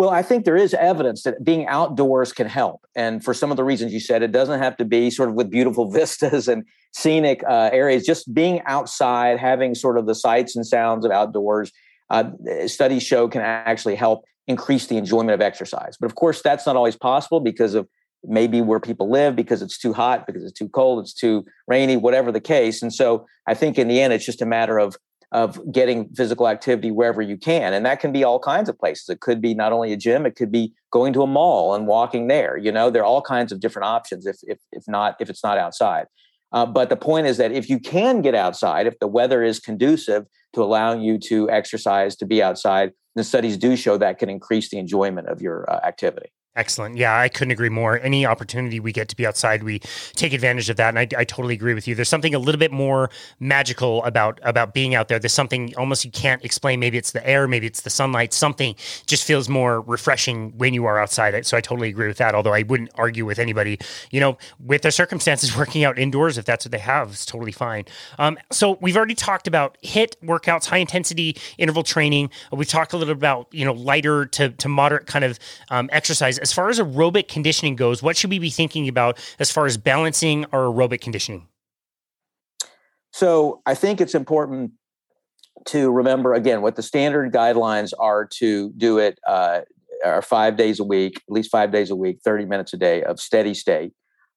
[0.00, 2.86] Well, I think there is evidence that being outdoors can help.
[2.96, 5.34] And for some of the reasons you said, it doesn't have to be sort of
[5.34, 10.56] with beautiful vistas and scenic uh, areas, just being outside, having sort of the sights
[10.56, 11.70] and sounds of outdoors.
[12.08, 12.30] Uh,
[12.66, 15.98] studies show can actually help increase the enjoyment of exercise.
[16.00, 17.86] But of course, that's not always possible because of
[18.24, 21.98] maybe where people live, because it's too hot, because it's too cold, it's too rainy,
[21.98, 22.80] whatever the case.
[22.80, 24.96] And so I think in the end, it's just a matter of
[25.32, 29.08] of getting physical activity wherever you can and that can be all kinds of places.
[29.08, 31.86] It could be not only a gym it could be going to a mall and
[31.86, 32.90] walking there you know?
[32.90, 36.06] There are all kinds of different options if if, if not if it's not outside.
[36.52, 39.60] Uh, but the point is that if you can get outside if the weather is
[39.60, 44.28] conducive to allowing you to exercise to be outside the studies do show that can
[44.28, 46.96] increase the enjoyment of your uh, activity Excellent.
[46.96, 48.00] Yeah, I couldn't agree more.
[48.00, 49.78] Any opportunity we get to be outside, we
[50.14, 51.94] take advantage of that, and I, I, totally agree with you.
[51.94, 53.08] There's something a little bit more
[53.38, 55.20] magical about about being out there.
[55.20, 56.80] There's something almost you can't explain.
[56.80, 58.32] Maybe it's the air, maybe it's the sunlight.
[58.32, 58.74] Something
[59.06, 61.46] just feels more refreshing when you are outside.
[61.46, 62.34] So I totally agree with that.
[62.34, 63.78] Although I wouldn't argue with anybody,
[64.10, 67.52] you know, with their circumstances, working out indoors if that's what they have is totally
[67.52, 67.84] fine.
[68.18, 72.28] Um, so we've already talked about HIIT workouts, high intensity interval training.
[72.50, 75.38] We've talked a little about you know lighter to to moderate kind of
[75.70, 79.50] um, exercise as far as aerobic conditioning goes, what should we be thinking about as
[79.50, 81.46] far as balancing our aerobic conditioning?
[83.12, 84.72] So I think it's important
[85.66, 89.60] to remember again what the standard guidelines are to do it uh,
[90.04, 93.02] are five days a week, at least five days a week, 30 minutes a day
[93.02, 93.92] of steady state.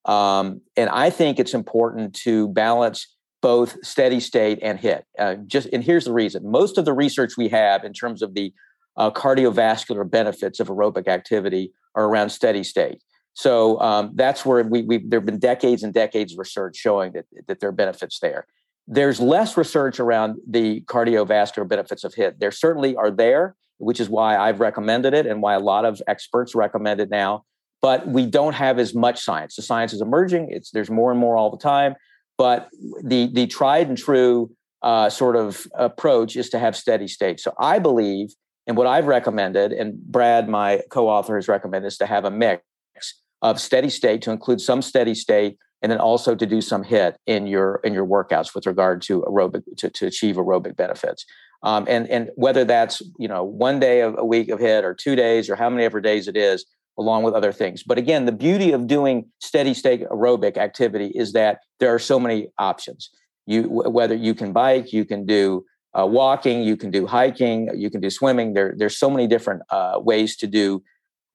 [0.05, 3.07] Um, and I think it's important to balance
[3.41, 5.03] both steady state and HIIT.
[5.17, 8.33] Uh, just and here's the reason: most of the research we have in terms of
[8.33, 8.53] the
[8.97, 13.01] uh, cardiovascular benefits of aerobic activity are around steady state.
[13.33, 17.13] So um, that's where we, we there have been decades and decades of research showing
[17.13, 18.45] that, that there are benefits there.
[18.87, 22.39] There's less research around the cardiovascular benefits of HIT.
[22.39, 26.01] There certainly are there, which is why I've recommended it and why a lot of
[26.07, 27.43] experts recommend it now.
[27.81, 29.55] But we don't have as much science.
[29.55, 30.49] The science is emerging.
[30.51, 31.95] It's there's more and more all the time.
[32.37, 32.69] But
[33.03, 34.51] the the tried and true
[34.81, 37.39] uh, sort of approach is to have steady state.
[37.39, 38.33] So I believe
[38.67, 42.63] and what I've recommended, and Brad, my co-author, has recommended, is to have a mix
[43.41, 47.15] of steady state to include some steady state, and then also to do some HIIT
[47.27, 51.25] in your in your workouts with regard to aerobic to, to achieve aerobic benefits.
[51.61, 54.93] Um, and and whether that's you know one day of a week of HIIT or
[54.93, 56.65] two days or how many ever days it is,
[56.97, 57.83] along with other things.
[57.83, 62.17] But again, the beauty of doing steady state aerobic activity is that there are so
[62.19, 63.09] many options.
[63.45, 65.65] You whether you can bike, you can do
[65.97, 68.53] uh, walking, you can do hiking, you can do swimming.
[68.53, 70.83] There, there's so many different uh, ways to do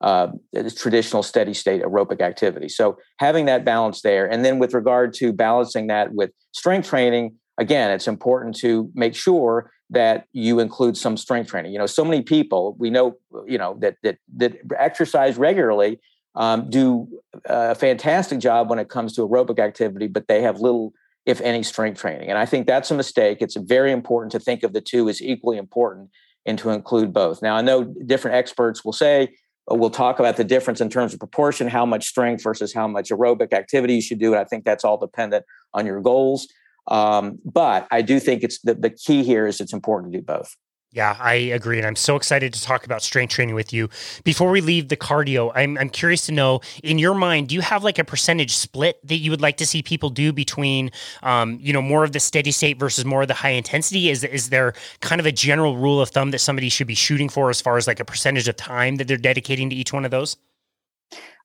[0.00, 0.28] uh,
[0.76, 2.68] traditional steady state aerobic activity.
[2.68, 7.36] So having that balance there, and then with regard to balancing that with strength training,
[7.58, 11.72] again, it's important to make sure that you include some strength training.
[11.72, 13.16] You know, so many people we know,
[13.46, 15.98] you know, that that that exercise regularly
[16.34, 17.08] um, do
[17.46, 20.92] a fantastic job when it comes to aerobic activity, but they have little
[21.28, 22.30] if any, strength training.
[22.30, 23.38] And I think that's a mistake.
[23.40, 26.08] It's very important to think of the two as equally important
[26.46, 27.42] and to include both.
[27.42, 29.34] Now, I know different experts will say,
[29.70, 32.88] uh, we'll talk about the difference in terms of proportion, how much strength versus how
[32.88, 34.32] much aerobic activity you should do.
[34.32, 36.48] And I think that's all dependent on your goals.
[36.90, 40.24] Um, but I do think it's the, the key here is it's important to do
[40.24, 40.56] both.
[40.98, 41.78] Yeah, I agree.
[41.78, 43.88] And I'm so excited to talk about strength training with you.
[44.24, 47.61] Before we leave the cardio, I'm, I'm curious to know in your mind, do you
[47.61, 50.90] have like a percentage split that you would like to see people do between,
[51.22, 54.11] um, you know, more of the steady state versus more of the high intensity?
[54.11, 57.28] Is, is there kind of a general rule of thumb that somebody should be shooting
[57.28, 60.04] for as far as like a percentage of time that they're dedicating to each one
[60.04, 60.37] of those?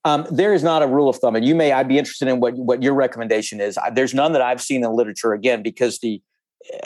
[0.03, 1.71] Um, there is not a rule of thumb, and you may.
[1.73, 3.77] I'd be interested in what what your recommendation is.
[3.93, 5.31] There's none that I've seen in the literature.
[5.31, 6.21] Again, because the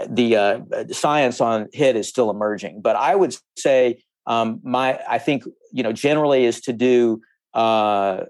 [0.10, 0.60] the uh,
[0.92, 2.82] science on HIT is still emerging.
[2.82, 7.22] But I would say um, my I think you know generally is to do
[7.54, 8.24] uh,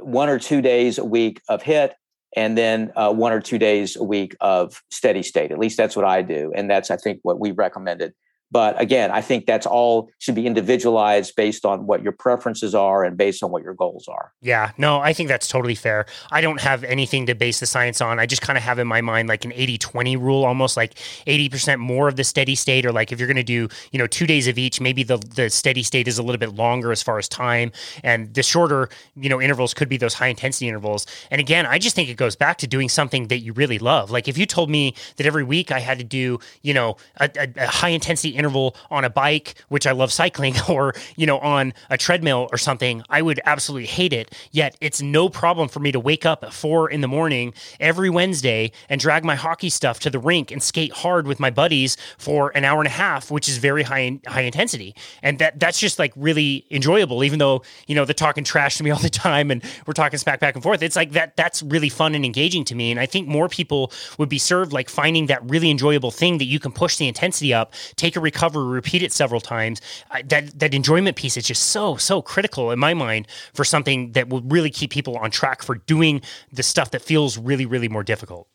[0.00, 1.94] one or two days a week of HIT
[2.36, 5.50] and then uh, one or two days a week of steady state.
[5.50, 8.12] At least that's what I do, and that's I think what we recommended
[8.50, 13.04] but again, I think that's all should be individualized based on what your preferences are
[13.04, 14.32] and based on what your goals are.
[14.40, 16.06] Yeah, no, I think that's totally fair.
[16.30, 18.18] I don't have anything to base the science on.
[18.18, 20.94] I just kind of have in my mind like an 80 20 rule, almost like
[21.26, 24.06] 80% more of the steady state, or like if you're going to do, you know,
[24.06, 27.02] two days of each, maybe the, the steady state is a little bit longer as
[27.02, 27.70] far as time.
[28.02, 31.06] And the shorter, you know, intervals could be those high intensity intervals.
[31.30, 34.10] And again, I just think it goes back to doing something that you really love.
[34.10, 37.30] Like if you told me that every week I had to do, you know, a,
[37.38, 41.38] a, a high intensity interval on a bike, which I love cycling, or, you know,
[41.38, 44.34] on a treadmill or something, I would absolutely hate it.
[44.50, 48.10] Yet it's no problem for me to wake up at four in the morning every
[48.10, 51.96] Wednesday and drag my hockey stuff to the rink and skate hard with my buddies
[52.18, 54.94] for an hour and a half, which is very high high intensity.
[55.22, 58.84] And that that's just like really enjoyable, even though, you know, they're talking trash to
[58.84, 60.82] me all the time and we're talking smack back and forth.
[60.82, 62.90] It's like that that's really fun and engaging to me.
[62.90, 66.46] And I think more people would be served like finding that really enjoyable thing that
[66.46, 69.80] you can push the intensity up, take a recover, repeat it several times.
[70.24, 74.28] that that enjoyment piece is just so so critical in my mind for something that
[74.28, 76.20] will really keep people on track for doing
[76.52, 78.46] the stuff that feels really really more difficult.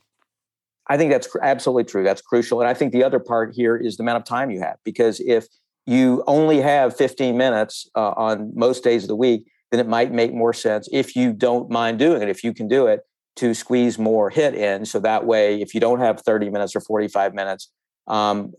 [0.88, 2.04] I think that's absolutely true.
[2.04, 2.62] That's crucial.
[2.62, 4.78] And I think the other part here is the amount of time you have.
[4.84, 5.48] Because if
[5.88, 10.12] you only have 15 minutes uh, on most days of the week, then it might
[10.12, 13.02] make more sense if you don't mind doing it, if you can do it,
[13.38, 14.86] to squeeze more HIIT in.
[14.86, 17.72] So that way, if you don't have 30 minutes or 45 minutes
[18.08, 18.54] um,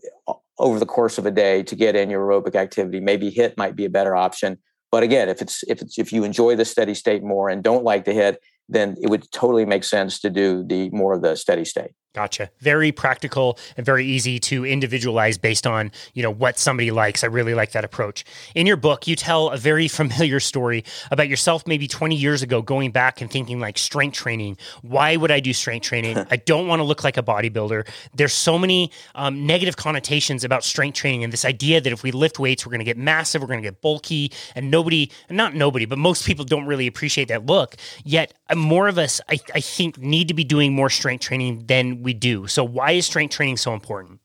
[0.59, 3.75] over the course of a day to get in your aerobic activity, maybe HIIT might
[3.75, 4.57] be a better option.
[4.91, 7.83] But again, if it's if it's if you enjoy the steady state more and don't
[7.83, 8.37] like the HIIT,
[8.69, 11.91] then it would totally make sense to do the more of the steady state.
[12.17, 12.49] Gotcha.
[12.61, 17.23] Very practical and very easy to individualize based on, you know, what somebody likes.
[17.23, 18.25] I really like that approach.
[18.55, 22.63] In your book, you tell a very familiar story about yourself maybe 20 years ago
[22.63, 24.57] going back and thinking like strength training.
[24.81, 26.17] Why would I do strength training?
[26.31, 27.87] I don't want to look like a bodybuilder.
[28.15, 32.09] There's so many um, negative connotations about strength training and this idea that if we
[32.09, 35.53] lift weights, we're going to get massive, we're going to get bulky, and nobody, not
[35.53, 37.75] nobody, but most people don't really appreciate that look.
[38.03, 41.65] Yet uh, more of us, I, I think, need to be doing more strength training
[41.67, 42.47] than we do.
[42.47, 44.21] So why is strength training so important?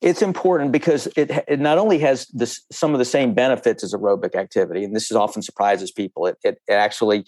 [0.00, 3.92] It's important because it, it not only has this, some of the same benefits as
[3.92, 6.26] aerobic activity, and this is often surprises people.
[6.26, 7.24] It, it, it actually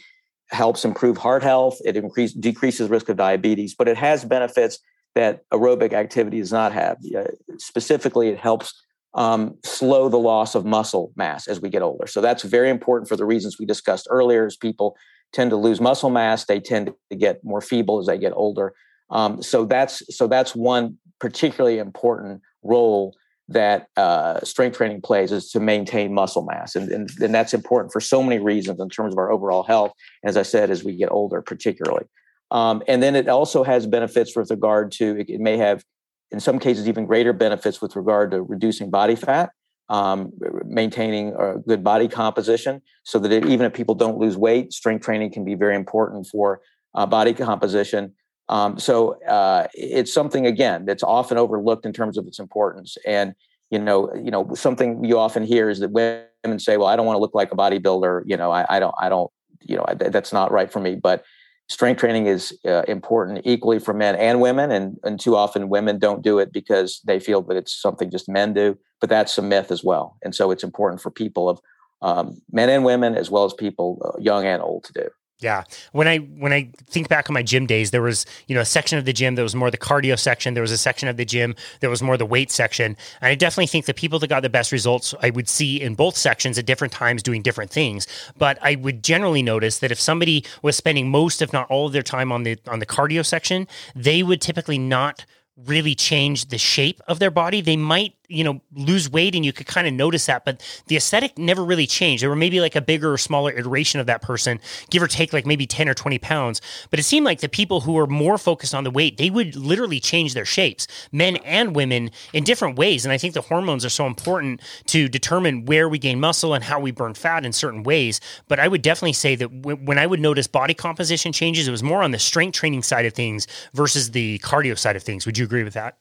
[0.51, 1.78] helps improve heart health.
[1.84, 4.78] It increase, decreases risk of diabetes, but it has benefits
[5.16, 6.96] that aerobic activity does not have.
[7.16, 7.24] Uh,
[7.59, 8.72] specifically, it helps
[9.14, 12.07] um, slow the loss of muscle mass as we get older.
[12.07, 14.46] So that's very important for the reasons we discussed earlier.
[14.46, 14.96] As people
[15.32, 18.74] tend to lose muscle mass, they tend to get more feeble as they get older.
[19.11, 23.14] Um, so that's so that's one particularly important role
[23.48, 27.92] that uh, strength training plays is to maintain muscle mass, and, and, and that's important
[27.92, 29.92] for so many reasons in terms of our overall health.
[30.24, 32.06] As I said, as we get older, particularly,
[32.52, 35.84] um, and then it also has benefits with regard to it, it, may have,
[36.30, 39.50] in some cases, even greater benefits with regard to reducing body fat,
[39.88, 40.32] um,
[40.64, 45.04] maintaining a good body composition, so that it, even if people don't lose weight, strength
[45.04, 46.61] training can be very important for
[46.94, 48.14] uh, body composition.
[48.51, 52.98] Um, so uh, it's something again that's often overlooked in terms of its importance.
[53.07, 53.34] And
[53.70, 57.07] you know, you know, something you often hear is that women say, "Well, I don't
[57.07, 59.30] want to look like a bodybuilder." You know, I, I don't, I don't,
[59.62, 60.96] you know, I, that's not right for me.
[60.96, 61.24] But
[61.68, 66.01] strength training is uh, important equally for men and women, and and too often women
[66.01, 68.76] don't do it because they feel that it's something just men do.
[69.01, 70.16] But that's a myth as well.
[70.24, 71.61] And so it's important for people of
[72.03, 75.09] um, men and women as well as people uh, young and old to do.
[75.41, 75.64] Yeah.
[75.93, 78.66] When I when I think back on my gym days, there was, you know, a
[78.66, 81.16] section of the gym that was more the cardio section, there was a section of
[81.16, 82.97] the gym that was more the weight section.
[83.22, 85.95] And I definitely think the people that got the best results I would see in
[85.95, 88.07] both sections at different times doing different things.
[88.36, 91.93] But I would generally notice that if somebody was spending most if not all of
[91.93, 93.66] their time on the on the cardio section,
[93.97, 95.24] they would typically not
[95.57, 97.61] really change the shape of their body.
[97.61, 100.96] They might you know lose weight and you could kind of notice that but the
[100.96, 102.22] aesthetic never really changed.
[102.22, 105.32] There were maybe like a bigger or smaller iteration of that person give or take
[105.32, 106.60] like maybe 10 or 20 pounds.
[106.90, 109.56] But it seemed like the people who were more focused on the weight they would
[109.56, 113.04] literally change their shapes men and women in different ways.
[113.04, 116.62] And i think the hormones are so important to determine where we gain muscle and
[116.64, 118.20] how we burn fat in certain ways.
[118.48, 121.82] But i would definitely say that when i would notice body composition changes it was
[121.82, 125.26] more on the strength training side of things versus the cardio side of things.
[125.26, 125.96] Would you agree with that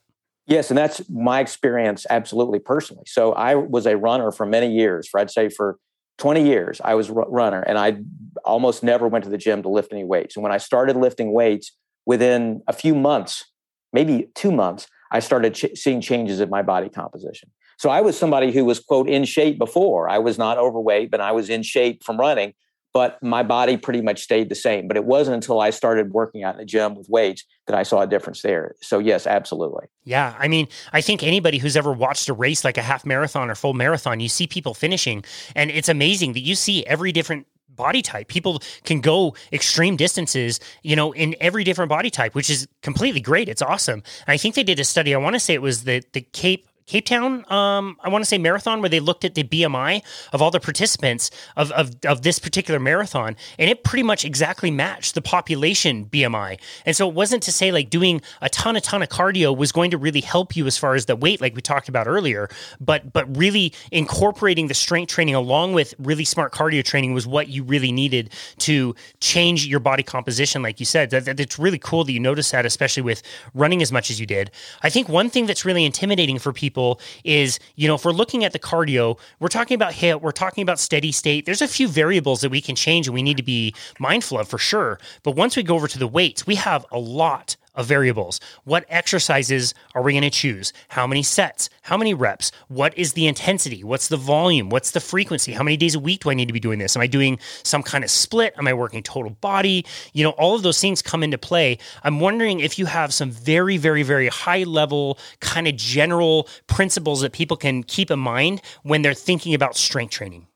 [0.50, 3.04] Yes, and that's my experience absolutely personally.
[3.06, 5.78] So I was a runner for many years, for I'd say for
[6.18, 7.98] 20 years, I was a runner and I
[8.44, 10.34] almost never went to the gym to lift any weights.
[10.34, 11.70] And when I started lifting weights
[12.04, 13.44] within a few months,
[13.92, 17.52] maybe two months, I started ch- seeing changes in my body composition.
[17.78, 20.08] So I was somebody who was, quote, in shape before.
[20.10, 22.54] I was not overweight, but I was in shape from running
[22.92, 24.88] but my body pretty much stayed the same.
[24.88, 27.82] But it wasn't until I started working out in the gym with weights that I
[27.82, 28.74] saw a difference there.
[28.80, 29.86] So yes, absolutely.
[30.04, 33.50] Yeah, I mean, I think anybody who's ever watched a race like a half marathon
[33.50, 35.24] or full marathon, you see people finishing,
[35.54, 38.28] and it's amazing that you see every different body type.
[38.28, 43.20] People can go extreme distances, you know, in every different body type, which is completely
[43.20, 43.48] great.
[43.48, 44.02] It's awesome.
[44.26, 45.14] And I think they did a study.
[45.14, 48.28] I want to say it was the the Cape Cape Town, um, I want to
[48.28, 52.22] say marathon, where they looked at the BMI of all the participants of, of, of
[52.22, 56.58] this particular marathon, and it pretty much exactly matched the population BMI.
[56.84, 59.70] And so it wasn't to say like doing a ton, a ton of cardio was
[59.70, 62.48] going to really help you as far as the weight, like we talked about earlier,
[62.80, 67.46] but but really incorporating the strength training along with really smart cardio training was what
[67.46, 71.10] you really needed to change your body composition, like you said.
[71.10, 73.22] That, that, it's really cool that you noticed that, especially with
[73.54, 74.50] running as much as you did.
[74.82, 78.12] I think one thing that's really intimidating for people people is, you know, if we're
[78.12, 81.46] looking at the cardio, we're talking about HIIT, we're talking about steady state.
[81.46, 84.48] There's a few variables that we can change and we need to be mindful of
[84.48, 84.98] for sure.
[85.22, 88.40] But once we go over to the weights, we have a lot of variables.
[88.64, 90.72] What exercises are we going to choose?
[90.88, 91.70] How many sets?
[91.82, 92.52] How many reps?
[92.68, 93.84] What is the intensity?
[93.84, 94.68] What's the volume?
[94.68, 95.52] What's the frequency?
[95.52, 96.96] How many days a week do I need to be doing this?
[96.96, 98.54] Am I doing some kind of split?
[98.58, 99.86] Am I working total body?
[100.12, 101.78] You know, all of those things come into play.
[102.02, 107.20] I'm wondering if you have some very, very, very high level kind of general principles
[107.20, 110.46] that people can keep in mind when they're thinking about strength training.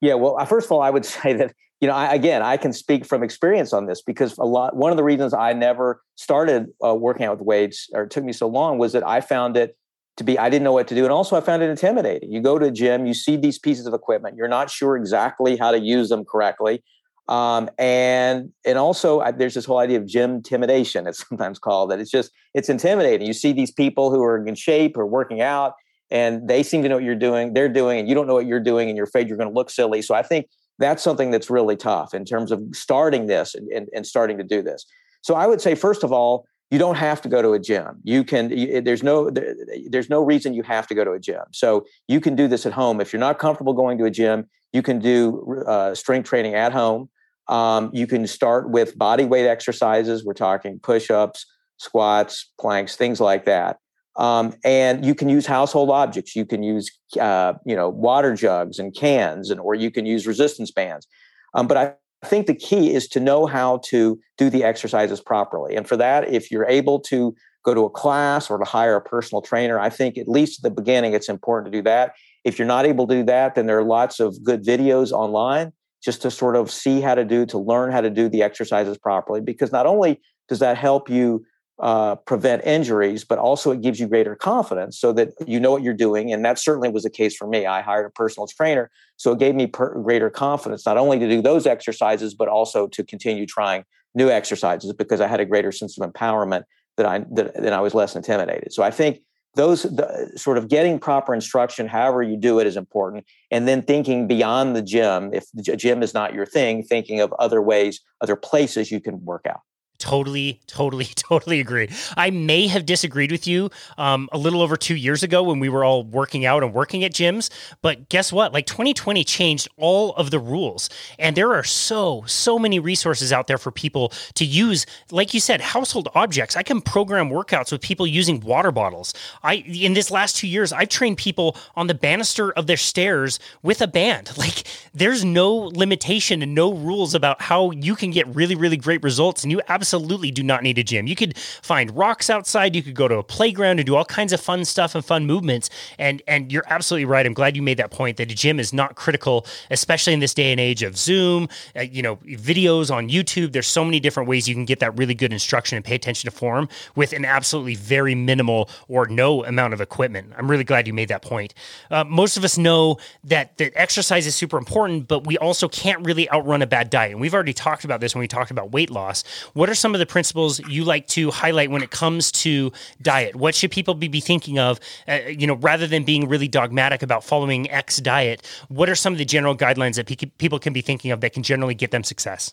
[0.00, 2.56] Yeah, well, uh, first of all, I would say that you know, I, again, I
[2.56, 4.74] can speak from experience on this because a lot.
[4.74, 8.24] One of the reasons I never started uh, working out with weights, or it took
[8.24, 9.76] me so long, was that I found it
[10.16, 12.32] to be I didn't know what to do, and also I found it intimidating.
[12.32, 15.56] You go to a gym, you see these pieces of equipment, you're not sure exactly
[15.56, 16.82] how to use them correctly,
[17.28, 21.06] um, and and also I, there's this whole idea of gym intimidation.
[21.06, 22.00] It's sometimes called that.
[22.00, 23.26] It's just it's intimidating.
[23.26, 25.74] You see these people who are in shape or working out,
[26.10, 27.54] and they seem to know what you're doing.
[27.54, 29.54] They're doing, and you don't know what you're doing, and you're afraid you're going to
[29.54, 30.02] look silly.
[30.02, 30.46] So I think
[30.78, 34.44] that's something that's really tough in terms of starting this and, and, and, starting to
[34.44, 34.86] do this.
[35.22, 38.00] So I would say, first of all, you don't have to go to a gym.
[38.04, 38.50] You can.
[38.50, 39.30] You, there's no.
[39.30, 39.54] There,
[39.88, 41.44] there's no reason you have to go to a gym.
[41.52, 43.00] So you can do this at home.
[43.00, 46.72] If you're not comfortable going to a gym, you can do uh, strength training at
[46.72, 47.08] home.
[47.48, 50.24] Um, you can start with body weight exercises.
[50.24, 51.46] We're talking push-ups,
[51.78, 53.78] squats, planks, things like that.
[54.18, 56.34] Um, and you can use household objects.
[56.34, 56.90] You can use,
[57.20, 61.06] uh, you know, water jugs and cans, and or you can use resistance bands.
[61.54, 65.76] Um, but I think the key is to know how to do the exercises properly.
[65.76, 69.00] And for that, if you're able to go to a class or to hire a
[69.00, 72.14] personal trainer, I think at least at the beginning, it's important to do that.
[72.44, 75.72] If you're not able to do that, then there are lots of good videos online
[76.02, 78.98] just to sort of see how to do, to learn how to do the exercises
[78.98, 79.40] properly.
[79.40, 81.44] Because not only does that help you
[81.80, 85.82] uh, prevent injuries, but also it gives you greater confidence so that you know what
[85.82, 86.32] you're doing.
[86.32, 87.66] And that certainly was the case for me.
[87.66, 91.28] I hired a personal trainer, so it gave me per- greater confidence not only to
[91.28, 95.70] do those exercises, but also to continue trying new exercises because I had a greater
[95.70, 96.64] sense of empowerment
[96.96, 98.72] that I that, that I was less intimidated.
[98.72, 99.20] So I think
[99.54, 103.24] those the, sort of getting proper instruction, however you do it, is important.
[103.50, 105.32] And then thinking beyond the gym.
[105.32, 109.24] If the gym is not your thing, thinking of other ways, other places you can
[109.24, 109.60] work out.
[109.98, 111.88] Totally, totally, totally agree.
[112.16, 115.68] I may have disagreed with you um, a little over two years ago when we
[115.68, 117.50] were all working out and working at gyms.
[117.82, 118.52] But guess what?
[118.52, 120.88] Like 2020 changed all of the rules.
[121.18, 124.86] And there are so, so many resources out there for people to use.
[125.10, 126.54] Like you said, household objects.
[126.54, 129.12] I can program workouts with people using water bottles.
[129.42, 133.40] I In this last two years, I've trained people on the banister of their stairs
[133.62, 134.30] with a band.
[134.38, 139.02] Like there's no limitation and no rules about how you can get really, really great
[139.02, 139.42] results.
[139.42, 141.06] And you absolutely absolutely do not need a gym.
[141.06, 142.76] You could find rocks outside.
[142.76, 145.24] You could go to a playground and do all kinds of fun stuff and fun
[145.24, 145.70] movements.
[145.98, 147.24] And and you're absolutely right.
[147.24, 150.34] I'm glad you made that point that a gym is not critical, especially in this
[150.34, 151.48] day and age of Zoom.
[151.74, 153.52] Uh, you know, videos on YouTube.
[153.52, 156.30] There's so many different ways you can get that really good instruction and pay attention
[156.30, 160.34] to form with an absolutely very minimal or no amount of equipment.
[160.36, 161.54] I'm really glad you made that point.
[161.90, 166.04] Uh, most of us know that that exercise is super important, but we also can't
[166.04, 167.12] really outrun a bad diet.
[167.12, 169.24] And we've already talked about this when we talked about weight loss.
[169.54, 173.36] What are some of the principles you like to highlight when it comes to diet?
[173.36, 174.80] What should people be, be thinking of?
[175.06, 179.12] Uh, you know, rather than being really dogmatic about following X diet, what are some
[179.12, 181.90] of the general guidelines that pe- people can be thinking of that can generally get
[181.90, 182.52] them success?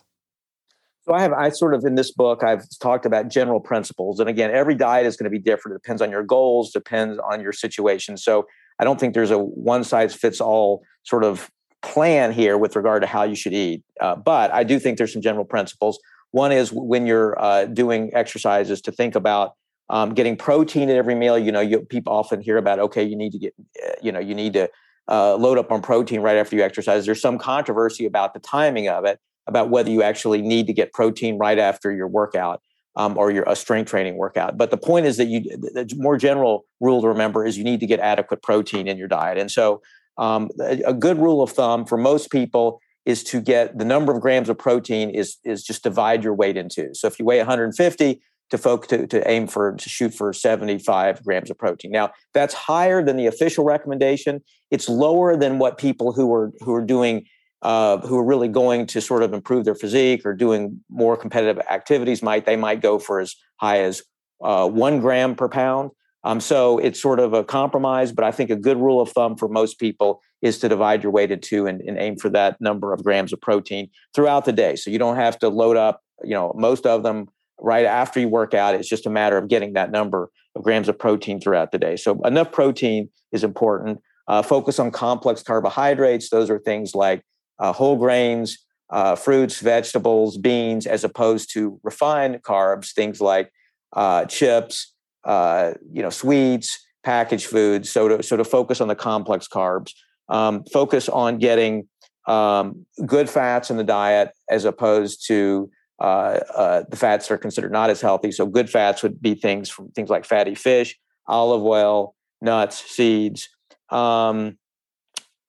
[1.06, 4.28] So I have I sort of in this book I've talked about general principles, and
[4.28, 5.76] again, every diet is going to be different.
[5.76, 8.16] It depends on your goals, depends on your situation.
[8.16, 8.46] So
[8.80, 11.48] I don't think there's a one size fits all sort of
[11.82, 13.84] plan here with regard to how you should eat.
[14.00, 16.00] Uh, but I do think there's some general principles.
[16.36, 19.54] One is when you're uh, doing exercises to think about
[19.88, 21.38] um, getting protein at every meal.
[21.38, 24.18] You know, you, people often hear about okay, you need to get, uh, you know,
[24.18, 24.68] you need to
[25.08, 27.06] uh, load up on protein right after you exercise.
[27.06, 30.92] There's some controversy about the timing of it, about whether you actually need to get
[30.92, 32.60] protein right after your workout.
[32.98, 34.56] Um, or your a strength training workout.
[34.56, 37.80] But the point is that you the more general rule to remember is you need
[37.80, 39.36] to get adequate protein in your diet.
[39.36, 39.82] And so
[40.16, 44.20] um, a, good rule of thumb for most people is to get the number of
[44.20, 46.94] grams of protein is is just divide your weight into.
[46.94, 51.22] So if you weigh 150, to folk to, to aim for to shoot for 75
[51.24, 51.90] grams of protein.
[51.90, 54.42] Now that's higher than the official recommendation.
[54.70, 57.26] It's lower than what people who are who are doing
[57.62, 61.58] uh, who are really going to sort of improve their physique or doing more competitive
[61.70, 64.02] activities might they might go for as high as
[64.42, 65.90] uh, one gram per pound.
[66.22, 69.36] Um, so it's sort of a compromise, but I think a good rule of thumb
[69.36, 72.60] for most people is to divide your weight into two and, and aim for that
[72.60, 74.76] number of grams of protein throughout the day.
[74.76, 77.28] So you don't have to load up, you know, most of them
[77.60, 78.74] right after you work out.
[78.74, 81.96] It's just a matter of getting that number of grams of protein throughout the day.
[81.96, 84.00] So enough protein is important.
[84.28, 86.30] Uh, focus on complex carbohydrates.
[86.30, 87.22] Those are things like
[87.58, 88.58] uh, whole grains,
[88.90, 93.50] uh, fruits, vegetables, beans, as opposed to refined carbs, things like
[93.94, 94.92] uh, chips,
[95.24, 97.90] uh, you know, sweets, packaged foods.
[97.90, 99.92] So to so to focus on the complex carbs,
[100.28, 101.88] um, focus on getting
[102.26, 105.70] um, good fats in the diet as opposed to
[106.00, 108.30] uh, uh, the fats that are considered not as healthy.
[108.30, 113.48] So good fats would be things from things like fatty fish, olive oil, nuts, seeds.
[113.90, 114.58] Um,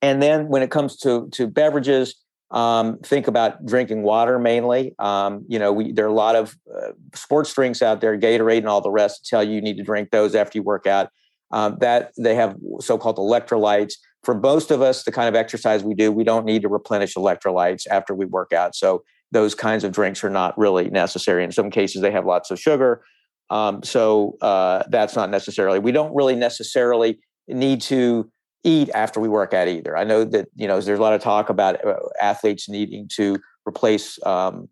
[0.02, 2.16] and then when it comes to to beverages,
[2.52, 4.96] um, think about drinking water mainly.
[5.00, 8.60] Um, you know, we there are a lot of uh, sports drinks out there, Gatorade
[8.60, 10.88] and all the rest, to tell you you need to drink those after you work
[10.88, 11.10] out.
[11.52, 13.94] Um, that they have so-called electrolytes.
[14.24, 17.16] For most of us, the kind of exercise we do, we don't need to replenish
[17.16, 18.76] electrolytes after we work out.
[18.76, 21.44] So those kinds of drinks are not really necessary.
[21.44, 23.04] In some cases, they have lots of sugar.
[23.50, 25.80] Um, so uh, that's not necessarily.
[25.80, 28.30] We don't really necessarily need to
[28.64, 29.98] eat after we work out either.
[29.98, 33.38] I know that you know there's a lot of talk about uh, athletes needing to
[33.66, 34.68] replace um,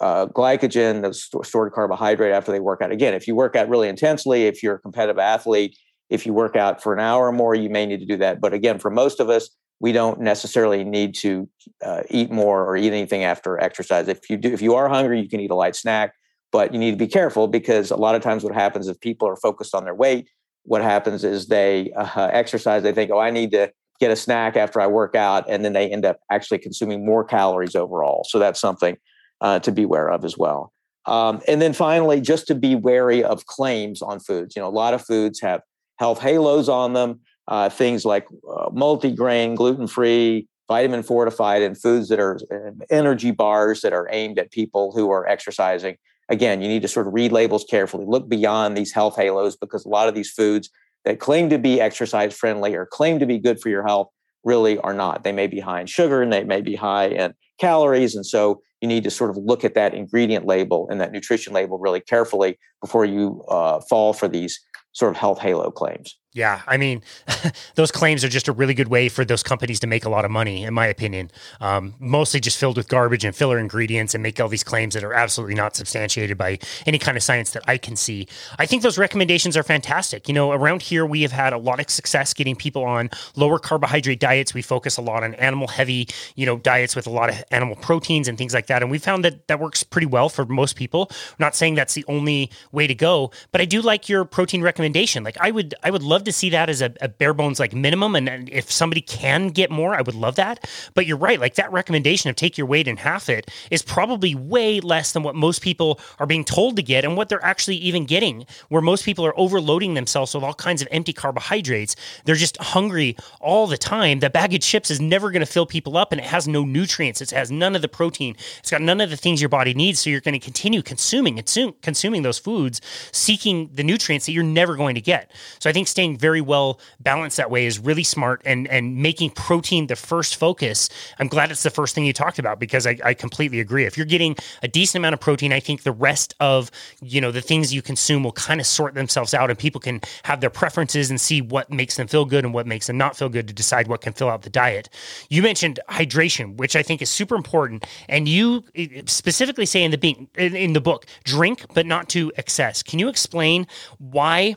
[0.00, 2.90] uh, glycogen, the stored carbohydrate, after they work out.
[2.90, 5.76] Again, if you work out really intensely, if you're a competitive athlete,
[6.10, 8.40] if you work out for an hour or more, you may need to do that.
[8.40, 9.48] But again, for most of us,
[9.78, 11.48] we don't necessarily need to
[11.82, 14.08] uh, eat more or eat anything after exercise.
[14.08, 16.14] If you do, if you are hungry, you can eat a light snack,
[16.52, 19.26] but you need to be careful because a lot of times what happens if people
[19.26, 20.28] are focused on their weight,
[20.64, 24.56] what happens is they uh, exercise, they think, oh, I need to get a snack
[24.56, 28.26] after I work out, and then they end up actually consuming more calories overall.
[28.28, 28.96] So that's something
[29.40, 30.72] uh, to be aware of as well.
[31.06, 34.54] Um, and then finally, just to be wary of claims on foods.
[34.54, 35.62] You know, a lot of foods have
[36.00, 37.20] health halos on them
[37.50, 43.32] uh, things like uh, multigrain, gluten free, vitamin fortified, and foods that are uh, energy
[43.32, 45.96] bars that are aimed at people who are exercising.
[46.28, 49.84] Again, you need to sort of read labels carefully, look beyond these health halos because
[49.84, 50.70] a lot of these foods
[51.04, 54.08] that claim to be exercise friendly or claim to be good for your health
[54.44, 55.24] really are not.
[55.24, 58.14] They may be high in sugar and they may be high in calories.
[58.14, 61.52] And so you need to sort of look at that ingredient label and that nutrition
[61.52, 64.60] label really carefully before you uh, fall for these
[64.92, 66.19] sort of health halo claims.
[66.32, 67.02] Yeah, I mean,
[67.74, 70.24] those claims are just a really good way for those companies to make a lot
[70.24, 71.28] of money, in my opinion.
[71.60, 75.02] Um, mostly just filled with garbage and filler ingredients and make all these claims that
[75.02, 78.28] are absolutely not substantiated by any kind of science that I can see.
[78.60, 80.28] I think those recommendations are fantastic.
[80.28, 83.58] You know, around here, we have had a lot of success getting people on lower
[83.58, 84.54] carbohydrate diets.
[84.54, 86.06] We focus a lot on animal heavy,
[86.36, 88.82] you know, diets with a lot of animal proteins and things like that.
[88.82, 91.08] And we found that that works pretty well for most people.
[91.10, 94.62] I'm not saying that's the only way to go, but I do like your protein
[94.62, 95.24] recommendation.
[95.24, 97.58] Like, I would, I would love love to see that as a, a bare bones
[97.58, 98.14] like minimum.
[98.14, 100.68] And, and, if somebody can get more, I would love that.
[100.94, 104.34] But you're right, like that recommendation of take your weight and half it is probably
[104.34, 107.76] way less than what most people are being told to get and what they're actually
[107.76, 108.44] even getting.
[108.68, 111.96] Where most people are overloading themselves with all kinds of empty carbohydrates.
[112.24, 114.18] They're just hungry all the time.
[114.18, 116.64] The bag of chips is never going to fill people up and it has no
[116.64, 117.22] nutrients.
[117.22, 118.36] It has none of the protein.
[118.58, 120.00] It's got none of the things your body needs.
[120.00, 121.40] So you're going to continue consuming
[121.82, 122.80] consuming those foods,
[123.12, 125.30] seeking the nutrients that you're never going to get.
[125.60, 129.30] So I think staying very well balanced that way is really smart and and making
[129.30, 130.88] protein the first focus.
[131.18, 133.84] I'm glad it's the first thing you talked about because I, I completely agree.
[133.84, 136.70] If you're getting a decent amount of protein, I think the rest of
[137.02, 140.00] you know the things you consume will kind of sort themselves out and people can
[140.24, 143.16] have their preferences and see what makes them feel good and what makes them not
[143.16, 144.88] feel good to decide what can fill out the diet.
[145.28, 149.90] You mentioned hydration, which I think is super important, and you eh, specifically say in
[149.90, 152.82] the in the book, drink but not to excess.
[152.82, 153.66] Can you explain
[153.98, 154.56] why?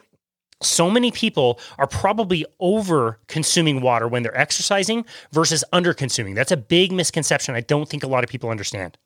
[0.66, 6.36] So many people are probably over consuming water when they're exercising versus under consuming.
[6.36, 7.56] That's a big misconception.
[7.56, 8.98] I don't think a lot of people understand.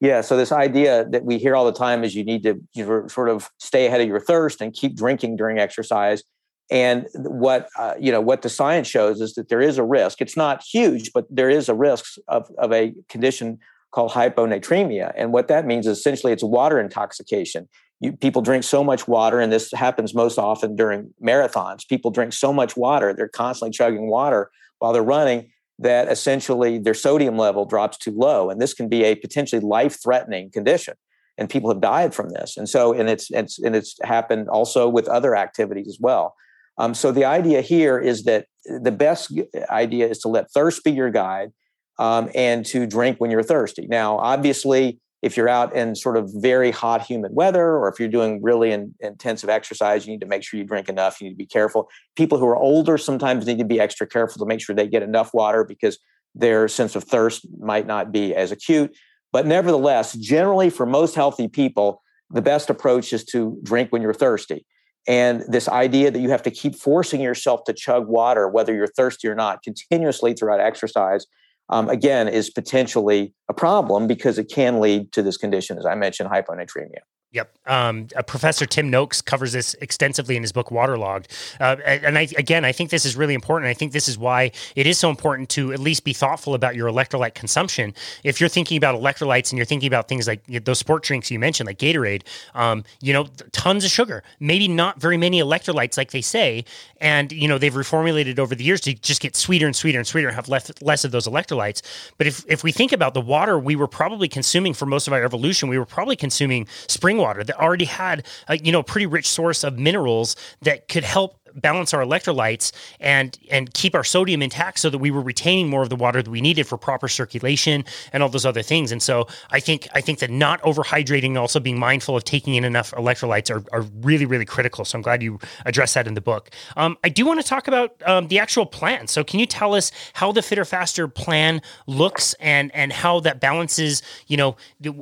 [0.00, 3.08] Yeah, so this idea that we hear all the time is you need to you
[3.08, 6.22] sort of stay ahead of your thirst and keep drinking during exercise.
[6.70, 10.20] And what uh, you know, what the science shows is that there is a risk.
[10.20, 13.58] It's not huge, but there is a risk of, of a condition
[13.92, 15.12] called hyponatremia.
[15.16, 17.68] And what that means is essentially it's water intoxication
[18.00, 21.86] you, people drink so much water, and this happens most often during marathons.
[21.88, 26.94] People drink so much water, they're constantly chugging water while they're running that essentially their
[26.94, 28.48] sodium level drops too low.
[28.50, 30.94] And this can be a potentially life threatening condition.
[31.38, 32.56] And people have died from this.
[32.56, 36.34] And so, and it's, it's, and it's happened also with other activities as well.
[36.78, 39.32] Um, so the idea here is that the best
[39.68, 41.50] idea is to let thirst be your guide
[41.98, 43.86] um, and to drink when you're thirsty.
[43.86, 48.08] Now, obviously, if you're out in sort of very hot, humid weather, or if you're
[48.08, 51.20] doing really in, intensive exercise, you need to make sure you drink enough.
[51.20, 51.88] You need to be careful.
[52.14, 55.02] People who are older sometimes need to be extra careful to make sure they get
[55.02, 55.98] enough water because
[56.36, 58.96] their sense of thirst might not be as acute.
[59.32, 64.14] But nevertheless, generally for most healthy people, the best approach is to drink when you're
[64.14, 64.64] thirsty.
[65.08, 68.86] And this idea that you have to keep forcing yourself to chug water, whether you're
[68.86, 71.26] thirsty or not, continuously throughout exercise
[71.68, 75.94] um, again, is potentially a problem because it can lead to this condition, as I
[75.94, 77.00] mentioned, hyponatremia.
[77.36, 77.52] Yep.
[77.66, 81.28] Um, uh, Professor Tim Noakes covers this extensively in his book Waterlogged.
[81.60, 83.68] Uh, and I, again, I think this is really important.
[83.68, 86.76] I think this is why it is so important to at least be thoughtful about
[86.76, 87.92] your electrolyte consumption.
[88.24, 91.38] If you're thinking about electrolytes and you're thinking about things like those sport drinks you
[91.38, 92.22] mentioned, like Gatorade,
[92.54, 96.64] um, you know, tons of sugar, maybe not very many electrolytes, like they say.
[97.02, 100.06] And, you know, they've reformulated over the years to just get sweeter and sweeter and
[100.06, 101.82] sweeter and have less, less of those electrolytes.
[102.16, 105.12] But if, if we think about the water we were probably consuming for most of
[105.12, 108.82] our evolution, we were probably consuming spring water water that already had a, you know
[108.82, 114.04] pretty rich source of minerals that could help balance our electrolytes and and keep our
[114.04, 116.76] sodium intact so that we were retaining more of the water that we needed for
[116.78, 118.92] proper circulation and all those other things.
[118.92, 122.54] And so I think I think that not overhydrating and also being mindful of taking
[122.54, 124.84] in enough electrolytes are, are really, really critical.
[124.84, 126.50] So I'm glad you addressed that in the book.
[126.76, 129.06] Um, I do want to talk about um, the actual plan.
[129.06, 133.40] So can you tell us how the Fitter Faster plan looks and and how that
[133.40, 134.56] balances, you know,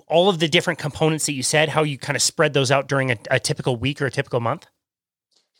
[0.06, 2.88] all of the different components that you said, how you kind of spread those out
[2.88, 4.66] during a, a typical week or a typical month?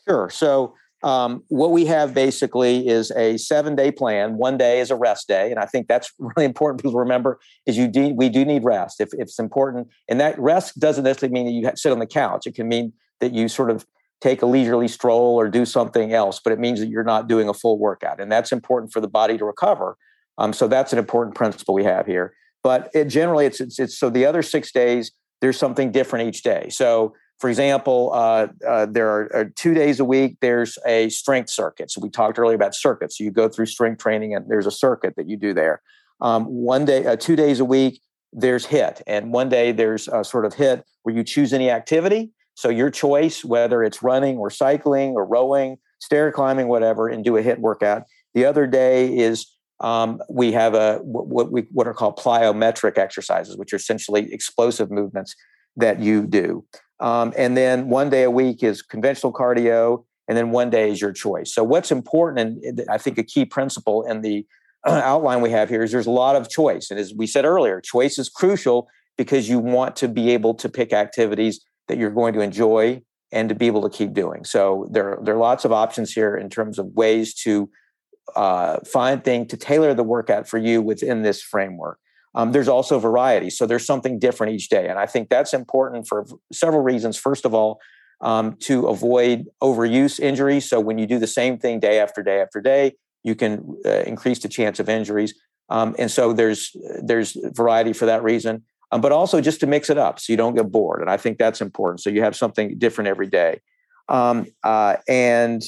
[0.07, 0.29] Sure.
[0.29, 0.75] So
[1.05, 4.37] um, what we have basically is a seven day plan.
[4.37, 7.39] One day is a rest day, and I think that's really important to remember.
[7.67, 11.03] Is you do we do need rest if, if it's important, and that rest doesn't
[11.03, 12.47] necessarily mean that you sit on the couch.
[12.47, 13.85] It can mean that you sort of
[14.19, 17.47] take a leisurely stroll or do something else, but it means that you're not doing
[17.47, 19.97] a full workout, and that's important for the body to recover.
[20.39, 22.33] Um, so that's an important principle we have here.
[22.63, 26.41] But it, generally, it's, it's it's so the other six days there's something different each
[26.41, 26.69] day.
[26.69, 30.37] So for example, uh, uh, there are, are, two days a week.
[30.39, 31.91] There's a strength circuit.
[31.91, 33.19] So we talked earlier about circuits.
[33.19, 35.81] You go through strength training, and there's a circuit that you do there.
[36.21, 39.01] Um, one day, uh, two days a week, there's HIT.
[39.07, 42.31] and one day there's a sort of HIT where you choose any activity.
[42.55, 47.37] So your choice, whether it's running or cycling or rowing, stair climbing, whatever, and do
[47.37, 48.03] a HIT workout.
[48.33, 49.45] The other day is
[49.81, 54.89] um, we have a what we what are called plyometric exercises, which are essentially explosive
[54.89, 55.35] movements
[55.75, 56.65] that you do.
[56.99, 61.01] Um, and then one day a week is conventional cardio, and then one day is
[61.01, 61.53] your choice.
[61.53, 64.45] So, what's important, and I think a key principle in the
[64.85, 66.89] outline we have here is there's a lot of choice.
[66.89, 68.87] And as we said earlier, choice is crucial
[69.17, 73.49] because you want to be able to pick activities that you're going to enjoy and
[73.49, 74.45] to be able to keep doing.
[74.45, 77.69] So, there, there are lots of options here in terms of ways to
[78.35, 81.99] uh, find things to tailor the workout for you within this framework.
[82.35, 83.49] Um, there's also variety.
[83.49, 84.87] So there's something different each day.
[84.89, 87.17] And I think that's important for several reasons.
[87.17, 87.79] First of all,
[88.21, 90.69] um, to avoid overuse injuries.
[90.69, 94.01] So when you do the same thing day after day after day, you can uh,
[94.01, 95.33] increase the chance of injuries.
[95.69, 98.63] Um, and so there's there's variety for that reason.
[98.91, 101.01] Um, but also just to mix it up so you don't get bored.
[101.01, 102.01] And I think that's important.
[102.01, 103.61] So you have something different every day.
[104.09, 105.63] Um, uh, and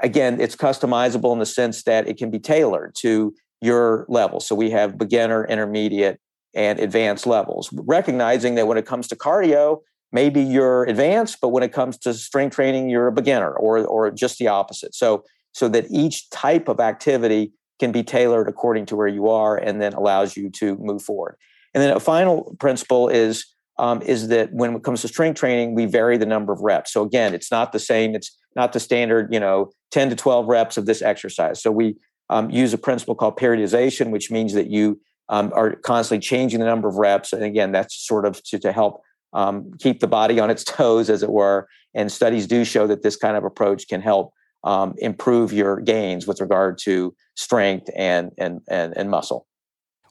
[0.00, 4.40] again, it's customizable in the sense that it can be tailored to your level.
[4.40, 6.20] So we have beginner, intermediate,
[6.54, 9.78] and advanced levels, recognizing that when it comes to cardio,
[10.12, 14.10] maybe you're advanced, but when it comes to strength training, you're a beginner or, or
[14.10, 14.94] just the opposite.
[14.94, 19.56] So, so that each type of activity can be tailored according to where you are
[19.56, 21.36] and then allows you to move forward.
[21.74, 23.46] And then a final principle is
[23.78, 26.92] um, is that when it comes to strength training, we vary the number of reps.
[26.92, 28.14] So again, it's not the same.
[28.14, 31.62] It's not the standard, you know, 10 to 12 reps of this exercise.
[31.62, 31.96] So we
[32.30, 36.66] um, use a principle called periodization, which means that you um, are constantly changing the
[36.66, 37.32] number of reps.
[37.32, 39.02] And again, that's sort of to, to help
[39.32, 41.68] um, keep the body on its toes, as it were.
[41.94, 44.32] And studies do show that this kind of approach can help
[44.64, 49.46] um, improve your gains with regard to strength and and and, and muscle.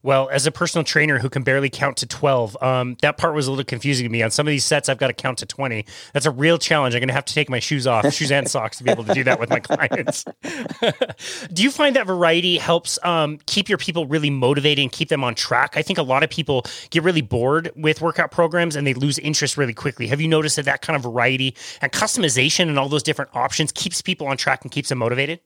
[0.04, 3.48] Well, as a personal trainer who can barely count to 12, um, that part was
[3.48, 4.24] a little confusing to me.
[4.24, 5.86] On some of these sets, I've got to count to 20.
[6.14, 6.96] That's a real challenge.
[6.96, 9.04] I'm going to have to take my shoes off, shoes and socks, to be able
[9.04, 10.26] to do that with my clients.
[11.54, 15.24] do you find that variety helps um, keep your people really motivated and keep them
[15.24, 15.78] on track?
[15.78, 19.20] I think a lot of people get really bored with workout programs and they lose
[19.20, 20.08] interest really quickly.
[20.08, 23.72] Have you noticed that that kind of variety and customization and all those different options
[23.72, 25.42] keeps people on track and keeps them motivated?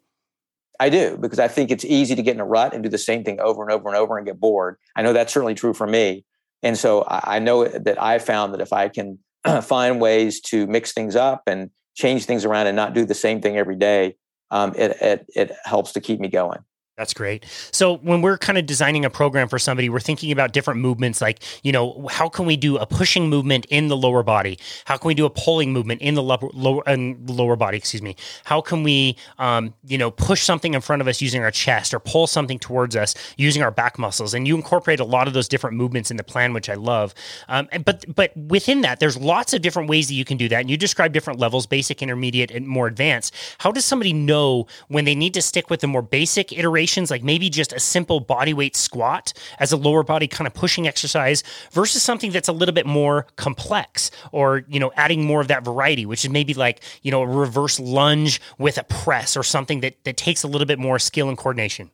[0.79, 2.97] I do because I think it's easy to get in a rut and do the
[2.97, 4.77] same thing over and over and over and get bored.
[4.95, 6.25] I know that's certainly true for me.
[6.63, 9.19] And so I know that I found that if I can
[9.61, 13.41] find ways to mix things up and change things around and not do the same
[13.41, 14.15] thing every day,
[14.51, 16.59] um, it, it, it helps to keep me going.
[16.97, 17.45] That's great.
[17.71, 21.19] So when we're kind of designing a program for somebody, we're thinking about different movements
[21.19, 24.57] like, you know, how can we do a pushing movement in the lower body?
[24.85, 28.15] How can we do a pulling movement in the lower lower, lower body, excuse me?
[28.45, 31.93] How can we um, you know, push something in front of us using our chest
[31.93, 34.33] or pull something towards us using our back muscles?
[34.33, 37.13] And you incorporate a lot of those different movements in the plan, which I love.
[37.49, 40.61] Um, but but within that, there's lots of different ways that you can do that.
[40.61, 43.35] And you describe different levels, basic, intermediate, and more advanced.
[43.57, 47.09] How does somebody know when they need to stick with the more basic iteration situations,
[47.11, 50.87] like maybe just a simple body weight squat as a lower body kind of pushing
[50.87, 55.47] exercise versus something that's a little bit more complex or, you know, adding more of
[55.47, 59.43] that variety, which is maybe like, you know, a reverse lunge with a press or
[59.43, 61.89] something that, that takes a little bit more skill and coordination?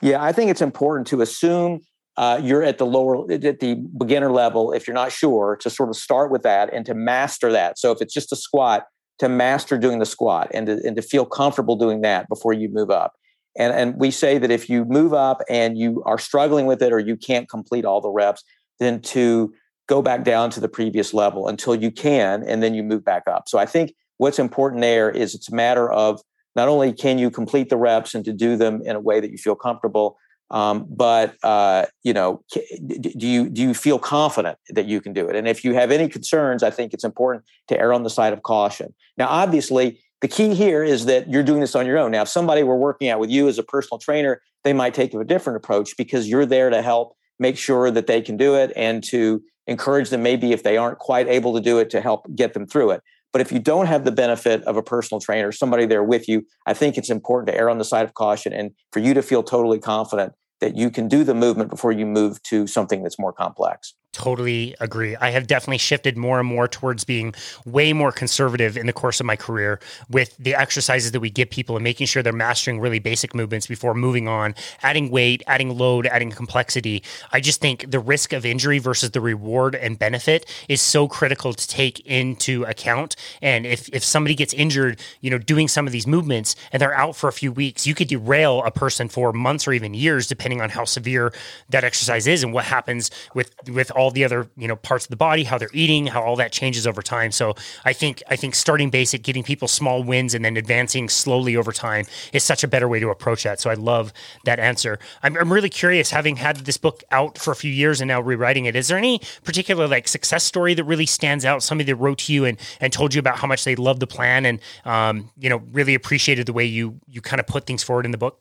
[0.00, 1.80] Yeah, I think it's important to assume
[2.16, 5.88] uh, you're at the lower at the beginner level if you're not sure to sort
[5.88, 8.86] of start with that and to master that so if it's just a squat
[9.18, 12.70] to master doing the squat and to, and to feel comfortable doing that before you
[12.70, 13.12] move up
[13.58, 16.92] and and we say that if you move up and you are struggling with it
[16.92, 18.42] or you can't complete all the reps
[18.78, 19.52] then to
[19.88, 23.22] go back down to the previous level until you can and then you move back
[23.26, 26.20] up so i think what's important there is it's a matter of
[26.54, 29.30] not only can you complete the reps and to do them in a way that
[29.30, 30.16] you feel comfortable
[30.50, 32.42] um, but uh, you know,
[32.86, 35.34] do you do you feel confident that you can do it?
[35.34, 38.32] And if you have any concerns, I think it's important to err on the side
[38.32, 38.94] of caution.
[39.18, 42.10] Now, obviously, the key here is that you're doing this on your own.
[42.10, 45.12] Now, if somebody were working out with you as a personal trainer, they might take
[45.14, 48.72] a different approach because you're there to help make sure that they can do it
[48.76, 52.26] and to encourage them maybe if they aren't quite able to do it to help
[52.34, 53.02] get them through it.
[53.32, 56.46] But if you don't have the benefit of a personal trainer, somebody there with you,
[56.64, 59.22] I think it's important to err on the side of caution and for you to
[59.22, 63.18] feel totally confident that you can do the movement before you move to something that's
[63.18, 63.94] more complex.
[64.16, 65.14] Totally agree.
[65.14, 67.34] I have definitely shifted more and more towards being
[67.66, 71.50] way more conservative in the course of my career with the exercises that we give
[71.50, 75.76] people and making sure they're mastering really basic movements before moving on, adding weight, adding
[75.76, 77.02] load, adding complexity.
[77.30, 81.52] I just think the risk of injury versus the reward and benefit is so critical
[81.52, 83.16] to take into account.
[83.42, 86.96] And if, if somebody gets injured, you know, doing some of these movements and they're
[86.96, 90.26] out for a few weeks, you could derail a person for months or even years,
[90.26, 91.34] depending on how severe
[91.68, 95.04] that exercise is and what happens with, with all all the other you know parts
[95.04, 97.32] of the body, how they're eating, how all that changes over time.
[97.32, 101.56] So I think I think starting basic, getting people small wins, and then advancing slowly
[101.56, 103.58] over time is such a better way to approach that.
[103.58, 104.12] So I love
[104.44, 105.00] that answer.
[105.24, 108.20] I'm, I'm really curious, having had this book out for a few years and now
[108.20, 108.76] rewriting it.
[108.76, 111.64] Is there any particular like success story that really stands out?
[111.64, 114.06] Somebody that wrote to you and and told you about how much they loved the
[114.06, 117.82] plan and um, you know really appreciated the way you you kind of put things
[117.82, 118.40] forward in the book.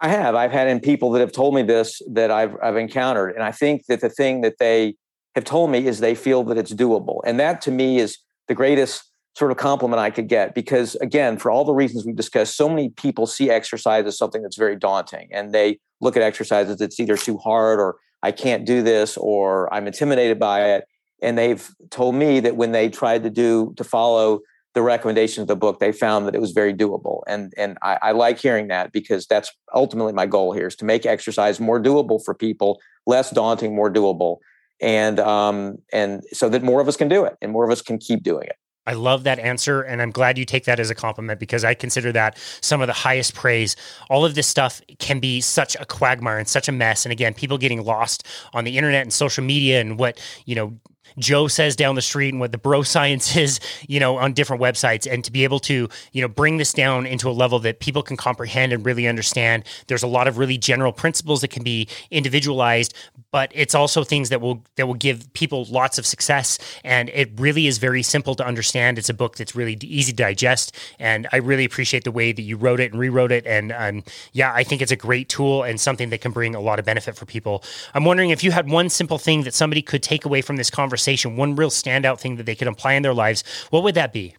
[0.00, 0.34] I have.
[0.34, 3.52] I've had in people that have told me this that I've I've encountered, and I
[3.52, 4.94] think that the thing that they
[5.34, 8.54] have told me is they feel that it's doable, and that to me is the
[8.54, 9.04] greatest
[9.36, 12.68] sort of compliment I could get because again, for all the reasons we've discussed, so
[12.68, 16.80] many people see exercise as something that's very daunting, and they look at exercise as
[16.80, 20.84] it's either too hard or I can't do this or I'm intimidated by it.
[21.20, 24.40] And they've told me that when they tried to do to follow
[24.78, 27.22] the recommendation of the book, they found that it was very doable.
[27.26, 30.84] And, and I, I like hearing that because that's ultimately my goal here is to
[30.84, 34.36] make exercise more doable for people, less daunting, more doable.
[34.80, 37.82] And, um, and so that more of us can do it and more of us
[37.82, 38.54] can keep doing it.
[38.86, 39.82] I love that answer.
[39.82, 42.86] And I'm glad you take that as a compliment because I consider that some of
[42.86, 43.74] the highest praise.
[44.08, 47.04] All of this stuff can be such a quagmire and such a mess.
[47.04, 50.78] And again, people getting lost on the internet and social media and what, you know,
[51.18, 54.62] Joe says down the street and what the bro science is, you know, on different
[54.62, 57.80] websites, and to be able to, you know, bring this down into a level that
[57.80, 59.64] people can comprehend and really understand.
[59.86, 62.94] There's a lot of really general principles that can be individualized,
[63.30, 66.58] but it's also things that will that will give people lots of success.
[66.84, 68.98] And it really is very simple to understand.
[68.98, 72.42] It's a book that's really easy to digest, and I really appreciate the way that
[72.42, 73.46] you wrote it and rewrote it.
[73.46, 76.60] And um, yeah, I think it's a great tool and something that can bring a
[76.60, 77.62] lot of benefit for people.
[77.94, 80.70] I'm wondering if you had one simple thing that somebody could take away from this
[80.70, 83.94] conversation conversation, one real standout thing that they could apply in their lives, what would
[83.94, 84.36] that be?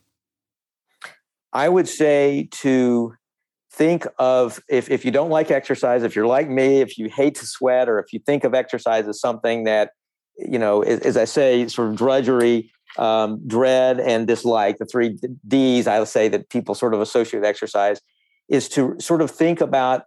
[1.51, 3.15] I would say to
[3.71, 7.35] think of if, if you don't like exercise, if you're like me, if you hate
[7.35, 9.91] to sweat, or if you think of exercise as something that,
[10.37, 15.17] you know, as, as I say, sort of drudgery, um, dread, and dislike, the three
[15.47, 17.99] D's I say that people sort of associate with exercise,
[18.47, 20.03] is to sort of think about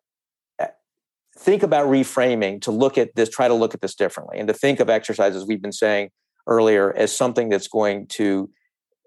[1.39, 4.55] think about reframing to look at this try to look at this differently and to
[4.55, 6.11] think of exercise as we've been saying
[6.47, 8.51] earlier as something that's going to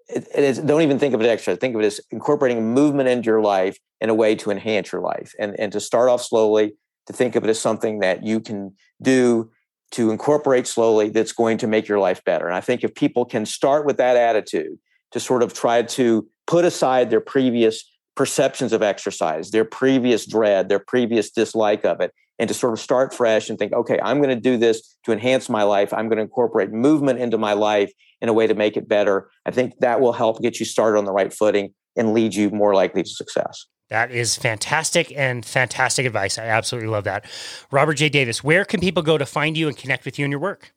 [0.08, 1.56] it, it is, don't even think of it extra.
[1.56, 5.00] Think of it as incorporating movement into your life in a way to enhance your
[5.00, 6.74] life, and and to start off slowly.
[7.06, 9.50] To think of it as something that you can do
[9.92, 11.08] to incorporate slowly.
[11.08, 12.46] That's going to make your life better.
[12.46, 14.78] And I think if people can start with that attitude
[15.12, 17.84] to sort of try to put aside their previous
[18.16, 22.80] perceptions of exercise, their previous dread, their previous dislike of it, and to sort of
[22.80, 25.92] start fresh and think, okay, I'm going to do this to enhance my life.
[25.92, 29.30] I'm going to incorporate movement into my life in a way to make it better.
[29.46, 32.50] I think that will help get you started on the right footing and lead you
[32.50, 33.66] more likely to success.
[33.88, 36.38] That is fantastic and fantastic advice.
[36.38, 37.24] I absolutely love that.
[37.70, 38.08] Robert J.
[38.08, 40.72] Davis, where can people go to find you and connect with you and your work?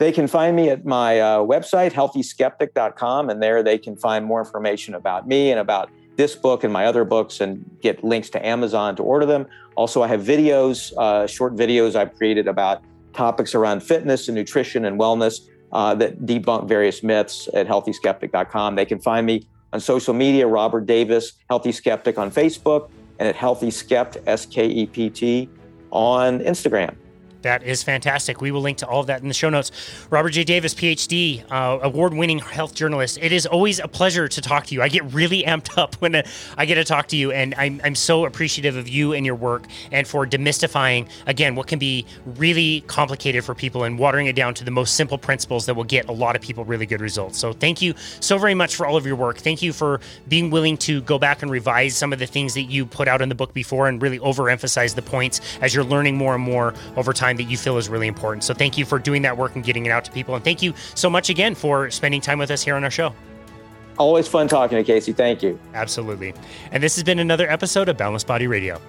[0.00, 4.40] They can find me at my uh, website, healthyskeptic.com, and there they can find more
[4.40, 8.46] information about me and about this book and my other books and get links to
[8.46, 9.46] Amazon to order them.
[9.76, 14.84] Also, I have videos, uh, short videos I've created about topics around fitness and nutrition
[14.84, 15.40] and wellness
[15.72, 18.76] uh, that debunk various myths at healthyskeptic.com.
[18.76, 23.34] They can find me on social media, Robert Davis, Healthy Skeptic on Facebook, and at
[23.34, 25.48] Healthy Skept, S K E P T,
[25.90, 26.94] on Instagram.
[27.44, 28.40] That is fantastic.
[28.40, 29.70] We will link to all of that in the show notes.
[30.10, 30.44] Robert J.
[30.44, 33.18] Davis, PhD, uh, award winning health journalist.
[33.20, 34.82] It is always a pleasure to talk to you.
[34.82, 36.22] I get really amped up when uh,
[36.56, 39.34] I get to talk to you, and I'm, I'm so appreciative of you and your
[39.34, 44.34] work and for demystifying, again, what can be really complicated for people and watering it
[44.34, 47.00] down to the most simple principles that will get a lot of people really good
[47.02, 47.38] results.
[47.38, 49.36] So, thank you so very much for all of your work.
[49.36, 52.62] Thank you for being willing to go back and revise some of the things that
[52.62, 56.16] you put out in the book before and really overemphasize the points as you're learning
[56.16, 58.44] more and more over time that you feel is really important.
[58.44, 60.34] So thank you for doing that work and getting it out to people.
[60.34, 63.14] And thank you so much again for spending time with us here on our show.
[63.98, 65.12] Always fun talking to Casey.
[65.12, 65.58] Thank you.
[65.72, 66.34] Absolutely.
[66.72, 68.80] And this has been another episode of Boundless Body Radio.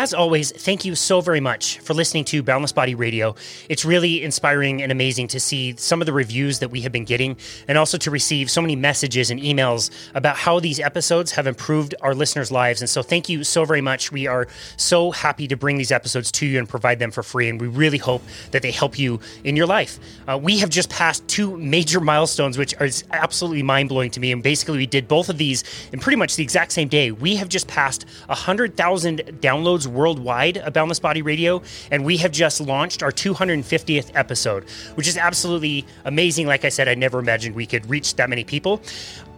[0.00, 3.34] As always, thank you so very much for listening to Boundless Body Radio.
[3.68, 7.04] It's really inspiring and amazing to see some of the reviews that we have been
[7.04, 7.36] getting
[7.68, 11.94] and also to receive so many messages and emails about how these episodes have improved
[12.00, 12.80] our listeners' lives.
[12.80, 14.10] And so, thank you so very much.
[14.10, 14.48] We are
[14.78, 17.50] so happy to bring these episodes to you and provide them for free.
[17.50, 18.22] And we really hope
[18.52, 19.98] that they help you in your life.
[20.26, 24.32] Uh, we have just passed two major milestones, which is absolutely mind blowing to me.
[24.32, 27.12] And basically, we did both of these in pretty much the exact same day.
[27.12, 32.60] We have just passed 100,000 downloads worldwide of Boundless Body Radio, and we have just
[32.60, 34.64] launched our 250th episode,
[34.94, 36.46] which is absolutely amazing.
[36.46, 38.80] Like I said, I never imagined we could reach that many people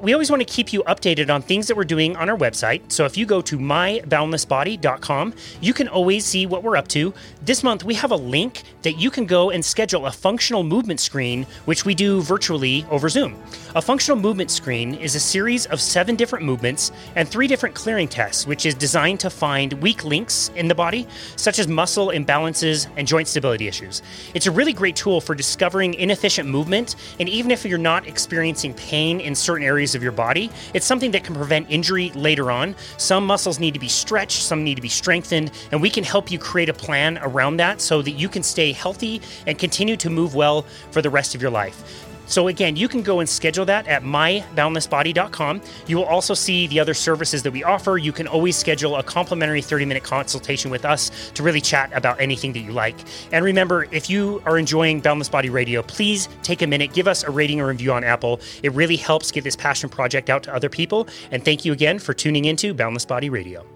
[0.03, 2.91] we always want to keep you updated on things that we're doing on our website.
[2.91, 7.15] So if you go to myboundlessbody.com, you can always see what we're up to.
[7.41, 10.99] This month, we have a link that you can go and schedule a functional movement
[10.99, 13.41] screen, which we do virtually over Zoom.
[13.77, 18.09] A functional movement screen is a series of seven different movements and three different clearing
[18.09, 22.89] tests, which is designed to find weak links in the body, such as muscle imbalances
[22.97, 24.03] and joint stability issues.
[24.35, 28.75] It's a really great tool for discovering inefficient movement, and even if you're not experiencing
[28.75, 30.51] pain in certain areas of your body.
[30.75, 32.75] It's something that can prevent injury later on.
[32.99, 36.31] Some muscles need to be stretched, some need to be strengthened, and we can help
[36.31, 40.11] you create a plan around that so that you can stay healthy and continue to
[40.11, 42.12] move well for the rest of your life.
[42.33, 45.61] So again, you can go and schedule that at myboundlessbody.com.
[45.87, 47.99] You will also see the other services that we offer.
[47.99, 52.55] You can always schedule a complimentary 30-minute consultation with us to really chat about anything
[52.55, 52.97] that you like.
[53.33, 57.23] And remember, if you are enjoying Boundless Body Radio, please take a minute, give us
[57.23, 58.41] a rating or review on Apple.
[58.63, 61.09] It really helps get this passion project out to other people.
[61.33, 63.67] And thank you again for tuning into Boundless Body Radio.